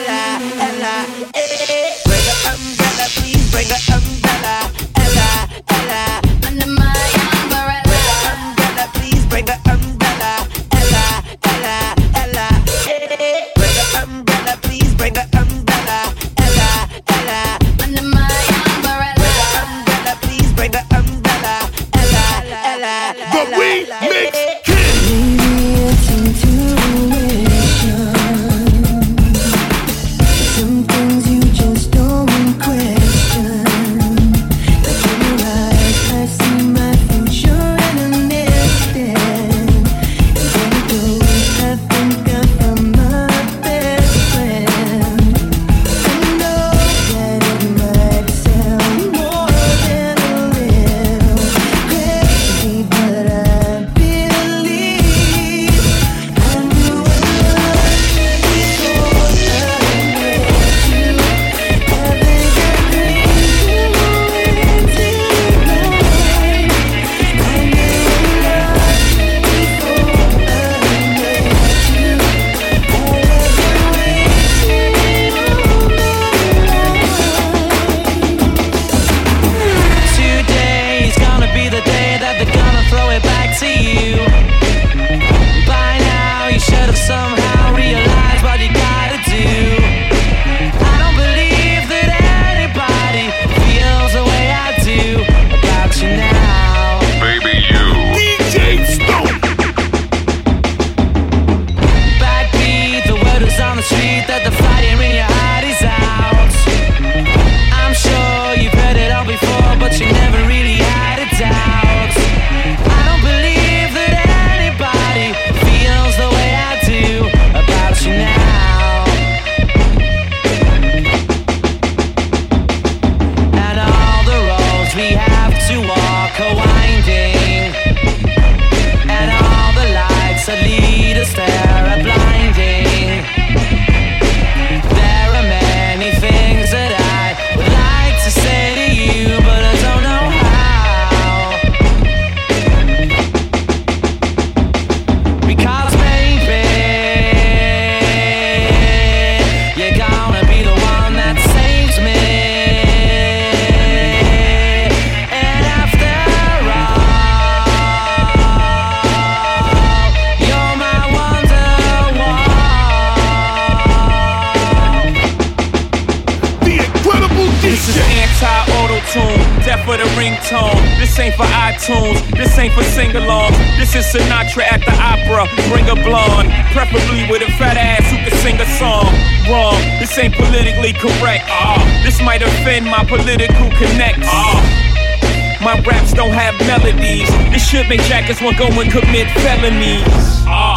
should 187.78 187.88
make 187.88 188.02
jackets 188.10 188.42
want 188.42 188.58
go 188.58 188.66
and 188.66 188.90
commit 188.90 189.30
felonies. 189.38 190.02
Uh. 190.42 190.74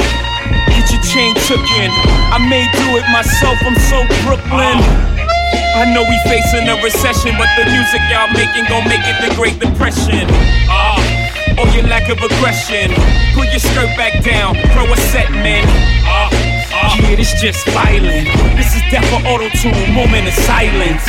Get 0.70 0.86
your 0.94 1.02
chain 1.02 1.34
took 1.50 1.66
in. 1.82 1.90
I 2.30 2.38
may 2.46 2.70
do 2.78 2.94
it 2.94 3.06
myself, 3.10 3.58
I'm 3.66 3.74
so 3.90 4.06
Brooklyn. 4.22 4.78
Uh. 4.78 5.82
I 5.82 5.90
know 5.90 6.06
we 6.06 6.14
facing 6.30 6.70
a 6.70 6.78
recession, 6.84 7.34
but 7.42 7.50
the 7.58 7.66
music 7.74 8.02
y'all 8.12 8.30
making 8.38 8.70
gon' 8.70 8.86
make 8.86 9.02
it 9.02 9.18
the 9.18 9.34
Great 9.34 9.58
Depression. 9.58 10.30
Uh, 10.70 11.58
or 11.58 11.66
your 11.74 11.90
lack 11.90 12.06
of 12.10 12.22
aggression. 12.22 12.94
Pull 13.34 13.50
your 13.50 13.64
skirt 13.64 13.90
back 13.98 14.22
down, 14.22 14.54
throw 14.76 14.86
a 14.86 14.98
set, 15.10 15.32
man. 15.32 15.66
Uh, 16.06 16.30
uh, 16.30 16.98
yeah, 17.02 17.16
this 17.16 17.34
just 17.42 17.66
violent. 17.74 18.30
This 18.62 18.76
is 18.78 18.84
death 18.94 19.08
for 19.10 19.26
auto-tune, 19.26 19.94
moment 19.96 20.28
of 20.28 20.36
silence. 20.46 21.02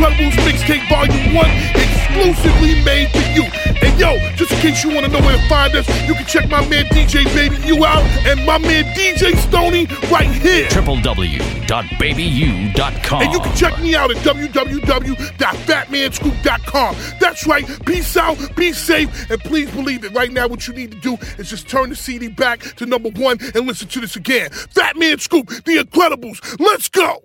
Incredibles 0.00 0.32
Mixtape 0.48 0.88
Volume 0.88 1.34
1, 1.34 1.50
exclusively 1.76 2.82
made 2.84 3.10
for 3.10 3.20
you. 3.36 3.44
And 3.82 4.00
yo, 4.00 4.16
just 4.34 4.50
in 4.50 4.58
case 4.60 4.82
you 4.82 4.94
wanna 4.94 5.08
know 5.08 5.20
where 5.20 5.36
to 5.36 5.42
find 5.46 5.76
us, 5.76 5.86
you 6.08 6.14
can 6.14 6.24
check 6.24 6.48
my 6.48 6.66
man 6.68 6.86
DJ 6.86 7.24
Baby 7.34 7.58
You 7.66 7.84
out 7.84 8.02
and 8.26 8.42
my 8.46 8.56
man 8.56 8.84
DJ 8.94 9.36
Stony 9.36 9.84
right 10.10 10.26
here. 10.26 10.68
www.babyu.com. 10.68 13.22
And 13.22 13.30
you 13.30 13.40
can 13.40 13.54
check 13.54 13.78
me 13.78 13.94
out 13.94 14.10
at 14.10 14.16
www.fatmanscoop.com. 14.24 16.96
That's 17.20 17.46
right. 17.46 17.84
Peace 17.84 18.16
out, 18.16 18.38
be 18.56 18.72
safe, 18.72 19.30
and 19.30 19.38
please 19.42 19.70
believe 19.70 20.02
it. 20.04 20.14
Right 20.14 20.32
now, 20.32 20.48
what 20.48 20.66
you 20.66 20.72
need 20.72 20.92
to 20.92 20.98
do 21.00 21.18
is 21.36 21.50
just 21.50 21.68
turn 21.68 21.90
the 21.90 21.96
CD 21.96 22.28
back 22.28 22.60
to 22.76 22.86
number 22.86 23.10
one 23.10 23.36
and 23.54 23.66
listen 23.66 23.86
to 23.88 24.00
this 24.00 24.16
again. 24.16 24.48
Fat 24.50 24.96
Man 24.96 25.18
Scoop, 25.18 25.48
The 25.48 25.76
Incredibles. 25.76 26.58
Let's 26.58 26.88
go. 26.88 27.22